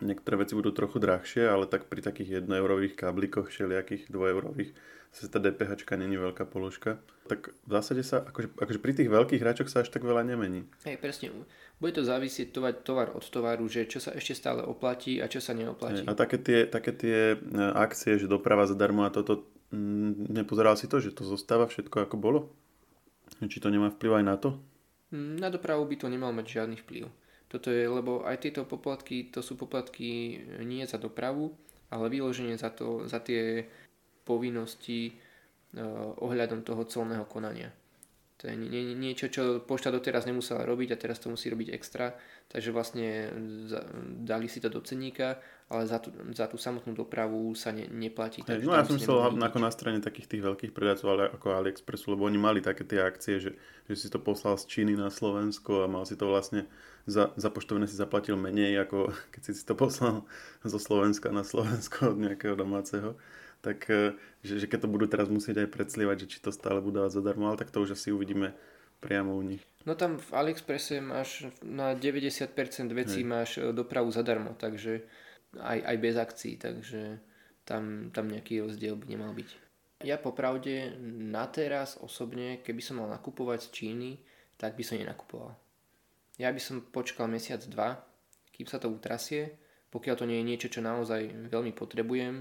niektoré 0.00 0.40
veci 0.40 0.56
budú 0.56 0.72
trochu 0.72 0.98
drahšie, 1.00 1.46
ale 1.46 1.68
tak 1.70 1.86
pri 1.86 2.00
takých 2.00 2.44
1 2.44 2.50
eurových 2.50 2.96
káblikoch, 2.96 3.48
všelijakých 3.48 4.08
2 4.08 4.34
eurových, 4.34 4.72
sa 5.10 5.26
tá 5.26 5.42
DPH 5.42 5.90
není 5.98 6.14
veľká 6.14 6.46
položka. 6.46 7.02
Tak 7.26 7.50
v 7.66 7.70
zásade 7.70 8.06
sa, 8.06 8.22
akože, 8.22 8.54
akože 8.54 8.78
pri 8.78 8.92
tých 8.94 9.10
veľkých 9.10 9.42
hráčoch 9.42 9.66
sa 9.66 9.82
až 9.82 9.90
tak 9.90 10.06
veľa 10.06 10.22
nemení. 10.22 10.70
Hej, 10.86 11.02
presne. 11.02 11.34
Bude 11.82 11.98
to 11.98 12.06
závisieť 12.06 12.54
tovar, 12.54 12.78
tovar 12.78 13.08
od 13.18 13.24
tovaru, 13.26 13.66
že 13.66 13.90
čo 13.90 13.98
sa 13.98 14.14
ešte 14.14 14.38
stále 14.38 14.62
oplatí 14.62 15.18
a 15.18 15.26
čo 15.26 15.42
sa 15.42 15.50
neoplatí. 15.50 16.06
Hej, 16.06 16.10
a 16.10 16.12
také 16.14 16.38
tie, 16.38 16.58
také 16.70 16.94
tie 16.94 17.18
e, 17.34 17.36
akcie, 17.74 18.22
že 18.22 18.30
doprava 18.30 18.70
zadarmo 18.70 19.02
a 19.02 19.10
toto, 19.10 19.50
mm, 19.74 20.30
nepozeral 20.30 20.78
si 20.78 20.86
to, 20.86 21.02
že 21.02 21.10
to 21.10 21.26
zostáva 21.26 21.66
všetko 21.66 22.06
ako 22.06 22.14
bolo? 22.14 22.40
Či 23.42 23.58
to 23.58 23.66
nemá 23.66 23.90
vplyv 23.90 24.22
aj 24.22 24.24
na 24.26 24.36
to? 24.38 24.62
Mm, 25.10 25.42
na 25.42 25.50
dopravu 25.50 25.82
by 25.90 25.96
to 25.98 26.06
nemal 26.06 26.30
mať 26.30 26.46
žiadny 26.62 26.78
vplyv. 26.86 27.10
Toto 27.50 27.74
je, 27.74 27.82
lebo 27.82 28.22
aj 28.22 28.46
tieto 28.46 28.62
poplatky, 28.62 29.26
to 29.34 29.42
sú 29.42 29.58
poplatky 29.58 30.38
nie 30.62 30.86
za 30.86 31.02
dopravu, 31.02 31.50
ale 31.90 32.06
vyloženie 32.06 32.54
za, 32.54 32.70
to, 32.70 33.10
za 33.10 33.18
tie 33.18 33.66
povinnosti 34.22 35.18
uh, 35.74 36.14
ohľadom 36.22 36.62
toho 36.62 36.86
colného 36.86 37.26
konania. 37.26 37.74
To 38.40 38.48
je 38.48 38.56
nie, 38.56 38.96
niečo, 38.96 39.28
čo 39.28 39.60
pošta 39.60 39.92
doteraz 39.92 40.24
nemusela 40.24 40.64
robiť 40.64 40.96
a 40.96 41.00
teraz 41.00 41.20
to 41.20 41.28
musí 41.28 41.52
robiť 41.52 41.76
extra, 41.76 42.16
takže 42.48 42.72
vlastne 42.72 43.28
dali 44.24 44.48
si 44.48 44.64
to 44.64 44.72
do 44.72 44.80
cenníka, 44.80 45.36
ale 45.68 45.84
za 45.84 46.00
tú, 46.00 46.08
za 46.32 46.48
tú 46.48 46.56
samotnú 46.56 46.96
dopravu 46.96 47.52
sa 47.52 47.68
ne, 47.68 47.84
neplatí. 47.92 48.40
Hey, 48.48 48.64
no 48.64 48.72
ja 48.72 48.88
som 48.88 48.96
myslel 48.96 49.36
ako 49.36 49.58
na 49.60 49.68
strane 49.68 50.00
takých 50.00 50.32
tých 50.32 50.42
veľkých 50.48 50.72
predajcov, 50.72 51.06
ale 51.12 51.22
ako 51.36 51.52
AliExpressu, 51.52 52.16
lebo 52.16 52.24
oni 52.24 52.40
mali 52.40 52.64
také 52.64 52.88
tie 52.88 53.04
akcie, 53.04 53.44
že, 53.44 53.60
že 53.84 53.94
si 53.94 54.08
to 54.08 54.16
poslal 54.16 54.56
z 54.56 54.64
Číny 54.72 54.96
na 54.96 55.12
Slovensko 55.12 55.84
a 55.84 55.92
mal 55.92 56.08
si 56.08 56.16
to 56.16 56.32
vlastne 56.32 56.64
za, 57.04 57.36
za 57.36 57.52
poštovné 57.52 57.84
si 57.92 58.00
zaplatil 58.00 58.40
menej, 58.40 58.80
ako 58.88 59.12
keď 59.36 59.42
si 59.52 59.64
to 59.68 59.76
poslal 59.76 60.24
zo 60.64 60.78
Slovenska 60.80 61.28
na 61.28 61.44
Slovensko 61.44 62.16
od 62.16 62.24
nejakého 62.24 62.56
domáceho 62.56 63.20
tak 63.60 63.88
e, 63.92 64.16
že, 64.40 64.60
že 64.60 64.66
keď 64.66 64.84
to 64.84 64.92
budú 64.92 65.06
teraz 65.08 65.28
musieť 65.28 65.64
aj 65.64 65.72
predslievať, 65.72 66.16
že 66.24 66.30
či 66.36 66.38
to 66.40 66.50
stále 66.52 66.80
budú 66.80 67.04
dávať 67.04 67.20
zadarmo, 67.20 67.48
ale 67.48 67.60
tak 67.60 67.72
to 67.72 67.84
už 67.84 67.96
asi 67.96 68.12
uvidíme 68.12 68.56
priamo 69.00 69.32
u 69.36 69.42
nich. 69.44 69.64
No 69.88 69.96
tam 69.96 70.20
v 70.20 70.30
AliExpresse 70.32 71.00
máš 71.00 71.48
na 71.64 71.96
90% 71.96 72.52
vecí 72.92 73.24
Hej. 73.24 73.28
máš 73.28 73.50
e, 73.56 73.72
dopravu 73.72 74.12
zadarmo, 74.12 74.56
takže 74.56 75.04
aj, 75.56 75.78
aj 75.84 75.96
bez 75.96 76.14
akcií, 76.16 76.54
takže 76.60 77.18
tam, 77.64 78.12
tam 78.12 78.28
nejaký 78.28 78.60
rozdiel 78.60 78.96
by 78.96 79.06
nemal 79.08 79.32
byť. 79.32 79.50
Ja 80.00 80.16
popravde 80.16 80.96
na 81.04 81.44
teraz 81.52 82.00
osobne, 82.00 82.64
keby 82.64 82.80
som 82.80 83.04
mal 83.04 83.08
nakupovať 83.12 83.68
z 83.68 83.72
Číny, 83.72 84.10
tak 84.56 84.76
by 84.76 84.84
som 84.84 84.96
nenakupoval. 84.96 85.52
Ja 86.40 86.48
by 86.48 86.60
som 86.60 86.80
počkal 86.88 87.28
mesiac, 87.28 87.60
dva, 87.68 88.00
kým 88.48 88.64
sa 88.64 88.80
to 88.80 88.88
utrasie, 88.88 89.60
pokiaľ 89.92 90.14
to 90.16 90.24
nie 90.24 90.40
je 90.40 90.48
niečo, 90.48 90.68
čo 90.72 90.80
naozaj 90.80 91.52
veľmi 91.52 91.76
potrebujem, 91.76 92.40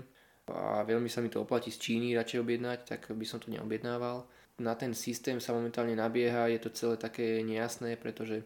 a 0.54 0.84
veľmi 0.84 1.10
sa 1.10 1.22
mi 1.22 1.30
to 1.30 1.44
oplatí 1.44 1.70
z 1.70 1.80
Číny 1.80 2.18
radšej 2.18 2.42
objednať, 2.42 2.80
tak 2.86 3.02
by 3.12 3.26
som 3.26 3.40
to 3.40 3.54
neobjednával. 3.54 4.26
Na 4.60 4.76
ten 4.76 4.92
systém 4.92 5.40
sa 5.40 5.56
momentálne 5.56 5.96
nabieha, 5.96 6.52
je 6.52 6.60
to 6.60 6.76
celé 6.76 6.96
také 7.00 7.40
nejasné, 7.46 7.96
pretože 7.96 8.44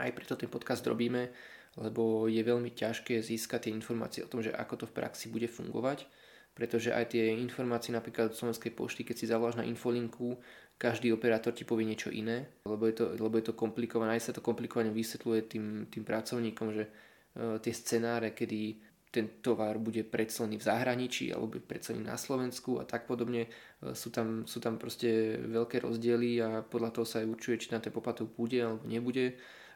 aj 0.00 0.10
preto 0.16 0.34
ten 0.34 0.50
podcast 0.50 0.82
robíme, 0.82 1.30
lebo 1.78 2.26
je 2.26 2.42
veľmi 2.42 2.74
ťažké 2.74 3.22
získať 3.22 3.68
tie 3.68 3.72
informácie 3.72 4.20
o 4.24 4.30
tom, 4.30 4.42
že 4.42 4.52
ako 4.52 4.84
to 4.84 4.86
v 4.88 4.96
praxi 4.96 5.30
bude 5.30 5.46
fungovať, 5.46 6.04
pretože 6.52 6.92
aj 6.92 7.16
tie 7.16 7.32
informácie 7.32 7.94
napríklad 7.96 8.32
od 8.32 8.36
Slovenskej 8.36 8.72
pošty, 8.76 9.08
keď 9.08 9.16
si 9.16 9.30
zavoláš 9.30 9.56
na 9.56 9.64
infolinku, 9.64 10.36
každý 10.76 11.14
operátor 11.14 11.54
ti 11.54 11.62
povie 11.62 11.86
niečo 11.86 12.10
iné, 12.10 12.60
lebo 12.66 12.90
je 12.90 12.98
to, 12.98 13.04
lebo 13.14 13.38
je 13.38 13.46
to 13.52 13.54
komplikované, 13.54 14.18
aj 14.18 14.32
sa 14.32 14.36
to 14.36 14.44
komplikovane 14.44 14.90
vysvetľuje 14.90 15.40
tým, 15.46 15.64
tým 15.86 16.04
pracovníkom, 16.04 16.68
že 16.74 16.84
uh, 16.90 17.56
tie 17.62 17.72
scenáre, 17.72 18.34
kedy 18.34 18.91
ten 19.12 19.28
tovar 19.44 19.76
bude 19.76 20.08
predselný 20.08 20.56
v 20.56 20.64
zahraničí 20.64 21.28
alebo 21.30 21.60
bude 21.60 21.68
predselný 21.68 22.00
na 22.00 22.16
Slovensku 22.16 22.80
a 22.80 22.88
tak 22.88 23.04
podobne. 23.04 23.44
E, 23.44 23.92
sú 23.92 24.08
tam, 24.08 24.48
sú 24.48 24.56
tam 24.56 24.80
proste 24.80 25.36
veľké 25.36 25.84
rozdiely 25.84 26.40
a 26.40 26.48
podľa 26.64 26.90
toho 26.96 27.04
sa 27.04 27.20
aj 27.20 27.28
určuje, 27.28 27.60
či 27.60 27.76
na 27.76 27.78
ten 27.84 27.92
poplatok 27.92 28.32
bude 28.32 28.56
alebo 28.56 28.88
nebude. 28.88 29.26
E, 29.28 29.34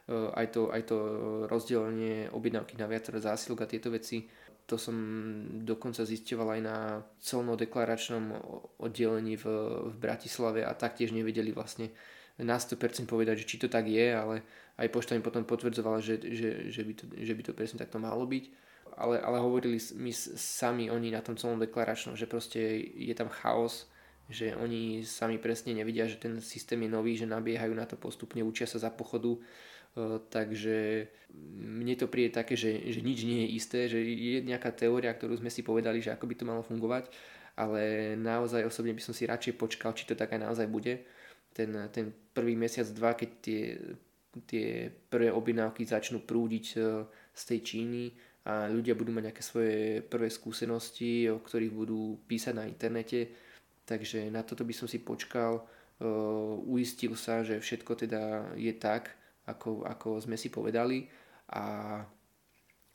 aj 0.09 0.57
to, 0.57 0.73
aj 0.73 0.89
to 0.89 0.97
rozdelenie 1.45 2.33
objednávky 2.33 2.81
na 2.81 2.89
viaceré 2.89 3.21
zásilok 3.21 3.61
a 3.61 3.69
tieto 3.69 3.93
veci. 3.93 4.25
To 4.67 4.75
som 4.75 4.97
dokonca 5.63 6.01
zisťoval 6.01 6.57
aj 6.57 6.61
na 6.65 6.77
colno-deklaračnom 7.21 8.35
oddelení 8.81 9.37
v, 9.37 9.45
v 9.93 9.95
Bratislave 9.95 10.65
a 10.65 10.73
taktiež 10.73 11.13
nevedeli 11.13 11.53
vlastne 11.53 11.93
na 12.41 12.57
100% 12.57 13.05
povedať, 13.05 13.45
že 13.45 13.49
či 13.53 13.57
to 13.61 13.69
tak 13.69 13.85
je, 13.85 14.07
ale 14.11 14.41
aj 14.81 14.89
pošta 14.89 15.13
mi 15.13 15.21
potom 15.21 15.45
potvrdzovala, 15.45 16.01
že, 16.01 16.19
že, 16.21 16.73
že, 16.73 16.81
by 16.83 16.93
to, 16.93 17.03
že 17.15 17.33
by 17.33 17.41
to 17.45 17.53
presne 17.53 17.77
takto 17.77 18.01
malo 18.01 18.25
byť 18.25 18.67
ale, 18.95 19.19
ale 19.19 19.37
hovorili 19.43 19.81
mi 19.99 20.13
sami 20.13 20.87
oni 20.87 21.11
na 21.11 21.19
tom 21.19 21.35
celom 21.35 21.59
deklaračnom, 21.59 22.15
že 22.15 22.29
proste 22.29 22.59
je 22.95 23.11
tam 23.11 23.27
chaos, 23.27 23.89
že 24.27 24.55
oni 24.55 25.07
sami 25.07 25.39
presne 25.39 25.71
nevidia, 25.71 26.07
že 26.07 26.19
ten 26.19 26.39
systém 26.43 26.83
je 26.83 26.91
nový, 26.91 27.15
že 27.15 27.27
nabiehajú 27.27 27.71
na 27.71 27.87
to 27.87 27.95
postupne, 27.95 28.43
učia 28.43 28.67
sa 28.67 28.79
za 28.79 28.91
pochodu, 28.91 29.35
e, 29.35 29.39
takže 30.27 31.07
mne 31.55 31.95
to 31.95 32.11
príde 32.11 32.35
také, 32.35 32.59
že, 32.59 32.75
že 32.91 32.99
nič 32.99 33.23
nie 33.23 33.47
je 33.47 33.53
isté, 33.55 33.79
že 33.87 34.03
je 34.03 34.43
nejaká 34.43 34.75
teória, 34.75 35.15
ktorú 35.15 35.39
sme 35.39 35.47
si 35.47 35.63
povedali, 35.63 36.03
že 36.03 36.11
ako 36.11 36.27
by 36.27 36.35
to 36.35 36.43
malo 36.43 36.63
fungovať, 36.63 37.07
ale 37.55 38.13
naozaj 38.19 38.67
osobne 38.67 38.91
by 38.91 39.01
som 39.01 39.15
si 39.15 39.23
radšej 39.23 39.55
počkal, 39.55 39.95
či 39.95 40.05
to 40.05 40.13
tak 40.13 40.35
aj 40.35 40.43
naozaj 40.43 40.67
bude. 40.67 41.07
Ten, 41.55 41.73
ten 41.89 42.13
prvý 42.35 42.53
mesiac, 42.53 42.85
dva, 42.91 43.15
keď 43.15 43.29
tie, 43.41 43.61
tie 44.45 44.91
prvé 45.07 45.31
objednávky 45.31 45.87
začnú 45.87 46.21
prúdiť 46.27 46.65
e, 46.75 47.07
z 47.31 47.43
tej 47.47 47.59
Číny, 47.63 48.03
a 48.47 48.71
ľudia 48.71 48.95
budú 48.95 49.11
mať 49.11 49.23
nejaké 49.27 49.43
svoje 49.43 49.99
prvé 50.07 50.31
skúsenosti, 50.31 51.27
o 51.27 51.43
ktorých 51.43 51.73
budú 51.75 52.15
písať 52.31 52.55
na 52.55 52.63
internete. 52.63 53.35
Takže 53.83 54.31
na 54.31 54.47
toto 54.47 54.63
by 54.63 54.71
som 54.71 54.87
si 54.87 55.03
počkal, 55.03 55.67
uistil 56.63 57.19
sa, 57.19 57.43
že 57.43 57.59
všetko 57.59 58.07
teda 58.07 58.55
je 58.55 58.71
tak, 58.71 59.11
ako, 59.51 59.83
ako 59.83 60.23
sme 60.23 60.39
si 60.39 60.47
povedali. 60.47 61.11
A 61.51 61.99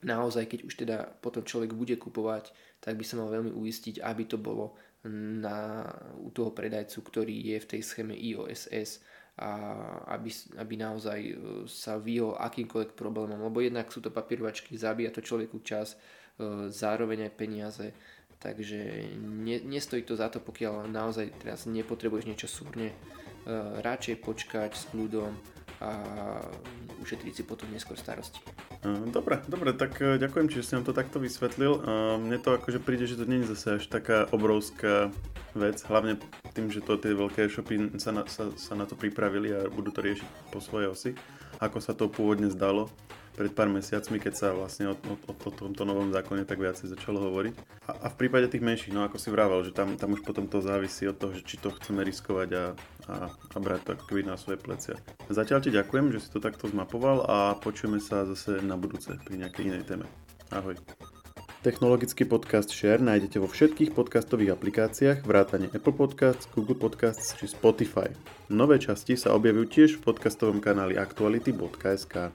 naozaj, 0.00 0.48
keď 0.48 0.60
už 0.64 0.74
teda 0.74 0.98
potom 1.20 1.44
človek 1.44 1.76
bude 1.76 2.00
kupovať, 2.00 2.48
tak 2.80 2.96
by 2.96 3.04
sa 3.04 3.20
mal 3.20 3.28
veľmi 3.28 3.52
uistiť, 3.52 4.00
aby 4.00 4.24
to 4.24 4.40
bolo 4.40 4.80
na, 5.04 5.84
u 6.16 6.32
toho 6.32 6.56
predajcu, 6.56 6.96
ktorý 7.04 7.36
je 7.52 7.56
v 7.60 7.70
tej 7.76 7.80
schéme 7.84 8.16
IOSS 8.16 9.04
a 9.40 9.51
aby, 10.12 10.29
aby 10.61 10.75
naozaj 10.77 11.21
e, 11.25 11.35
sa 11.64 11.97
vyhol 11.97 12.37
akýmkoľvek 12.37 12.92
problémom, 12.92 13.40
lebo 13.40 13.64
jednak 13.64 13.88
sú 13.88 14.05
to 14.05 14.12
papierovačky, 14.12 14.77
zabíja 14.77 15.09
to 15.09 15.25
človeku 15.25 15.64
čas, 15.64 15.97
e, 16.37 16.68
zároveň 16.68 17.33
aj 17.33 17.33
peniaze, 17.33 17.87
takže 18.37 19.09
ne, 19.16 19.57
nestojí 19.64 20.05
to 20.05 20.21
za 20.21 20.29
to, 20.29 20.37
pokiaľ 20.37 20.85
naozaj 20.85 21.33
teraz 21.40 21.64
nepotrebuješ 21.64 22.29
niečo 22.29 22.49
súrne, 22.51 22.92
e, 22.92 22.97
radšej 23.81 24.21
počkať 24.21 24.71
s 24.77 24.85
kľudom 24.92 25.33
a 25.83 25.90
ušetriť 27.03 27.35
si 27.35 27.42
potom 27.42 27.66
neskôr 27.75 27.99
starosti. 27.99 28.38
Dobre, 29.11 29.42
dobre, 29.51 29.75
tak 29.75 29.99
ďakujem, 29.99 30.47
že 30.47 30.62
si 30.62 30.79
nám 30.79 30.87
to 30.87 30.95
takto 30.95 31.18
vysvetlil. 31.18 31.83
Mne 32.23 32.38
to 32.38 32.55
akože 32.55 32.79
príde, 32.79 33.11
že 33.11 33.18
to 33.18 33.27
nie 33.27 33.42
je 33.42 33.59
zase 33.59 33.83
až 33.83 33.85
taká 33.90 34.31
obrovská 34.31 35.11
vec, 35.59 35.83
hlavne 35.85 36.16
tým, 36.55 36.71
že 36.71 36.81
to 36.81 36.97
tie 36.97 37.12
veľké 37.12 37.51
shopy 37.51 37.99
sa 38.01 38.14
na, 38.14 38.25
sa, 38.31 38.49
sa 38.55 38.73
na 38.79 38.87
to 38.87 38.95
pripravili 38.95 39.53
a 39.53 39.68
budú 39.68 39.90
to 39.92 40.01
riešiť 40.01 40.29
po 40.55 40.62
svojej 40.62 40.88
osi, 40.88 41.11
ako 41.61 41.79
sa 41.83 41.92
to 41.92 42.09
pôvodne 42.09 42.49
zdalo 42.49 42.88
pred 43.33 43.53
pár 43.53 43.73
mesiacmi, 43.73 44.21
keď 44.21 44.33
sa 44.37 44.49
vlastne 44.53 44.92
o, 44.92 44.95
o, 44.95 45.14
o 45.33 45.51
tomto 45.51 45.83
novom 45.88 46.12
zákone 46.12 46.45
tak 46.45 46.61
viacej 46.61 46.92
začalo 46.92 47.18
hovoriť. 47.33 47.55
A, 47.88 47.92
a 48.05 48.07
v 48.12 48.16
prípade 48.21 48.53
tých 48.53 48.61
menších, 48.64 48.92
no 48.92 49.05
ako 49.05 49.16
si 49.16 49.33
vravel, 49.33 49.64
že 49.64 49.73
tam, 49.73 49.97
tam 49.97 50.12
už 50.12 50.21
potom 50.23 50.45
to 50.47 50.61
závisí 50.61 51.09
od 51.09 51.16
toho, 51.16 51.33
že 51.33 51.42
či 51.45 51.57
to 51.57 51.73
chceme 51.73 52.05
riskovať 52.05 52.49
a, 52.53 52.64
a, 53.09 53.14
a 53.33 53.57
brať 53.59 53.81
to 53.88 53.90
ako 53.97 54.21
na 54.23 54.37
svoje 54.37 54.61
plecia. 54.61 54.97
Zatiaľ 55.33 55.59
ti 55.64 55.71
ďakujem, 55.73 56.12
že 56.12 56.21
si 56.21 56.29
to 56.29 56.38
takto 56.38 56.68
zmapoval 56.68 57.25
a 57.25 57.57
počujeme 57.57 57.99
sa 57.99 58.29
zase 58.29 58.61
na 58.61 58.77
budúce 58.77 59.16
pri 59.25 59.40
nejakej 59.40 59.73
inej 59.73 59.85
téme. 59.88 60.07
Ahoj. 60.53 60.77
Technologický 61.62 62.27
podcast 62.27 62.75
Share 62.75 62.99
nájdete 62.99 63.38
vo 63.38 63.47
všetkých 63.47 63.95
podcastových 63.95 64.59
aplikáciách 64.59 65.23
vrátane 65.23 65.71
Apple 65.71 65.95
Podcasts, 65.95 66.51
Google 66.51 66.75
Podcasts 66.75 67.38
či 67.38 67.47
Spotify. 67.47 68.11
Nové 68.51 68.83
časti 68.83 69.14
sa 69.14 69.31
objavujú 69.38 69.71
tiež 69.71 69.90
v 70.03 70.11
podcastovom 70.11 70.59
kanáli 70.59 70.99
aktuality.sk. 70.99 72.35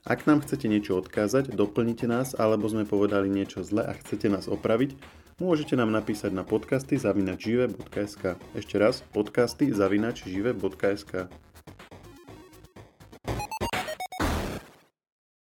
Ak 0.00 0.24
nám 0.24 0.40
chcete 0.40 0.64
niečo 0.64 0.96
odkázať, 0.96 1.52
doplnite 1.52 2.08
nás 2.08 2.32
alebo 2.32 2.64
sme 2.72 2.88
povedali 2.88 3.28
niečo 3.28 3.60
zle 3.60 3.84
a 3.84 3.92
chcete 3.92 4.32
nás 4.32 4.48
opraviť, 4.48 4.96
môžete 5.36 5.76
nám 5.76 5.92
napísať 5.92 6.32
na 6.32 6.40
podcasty 6.40 6.96
zavinačžive.sk. 6.96 8.40
Ešte 8.56 8.76
raz, 8.80 9.04
podcasty 9.12 9.68
zavinačžive.sk. 9.68 11.28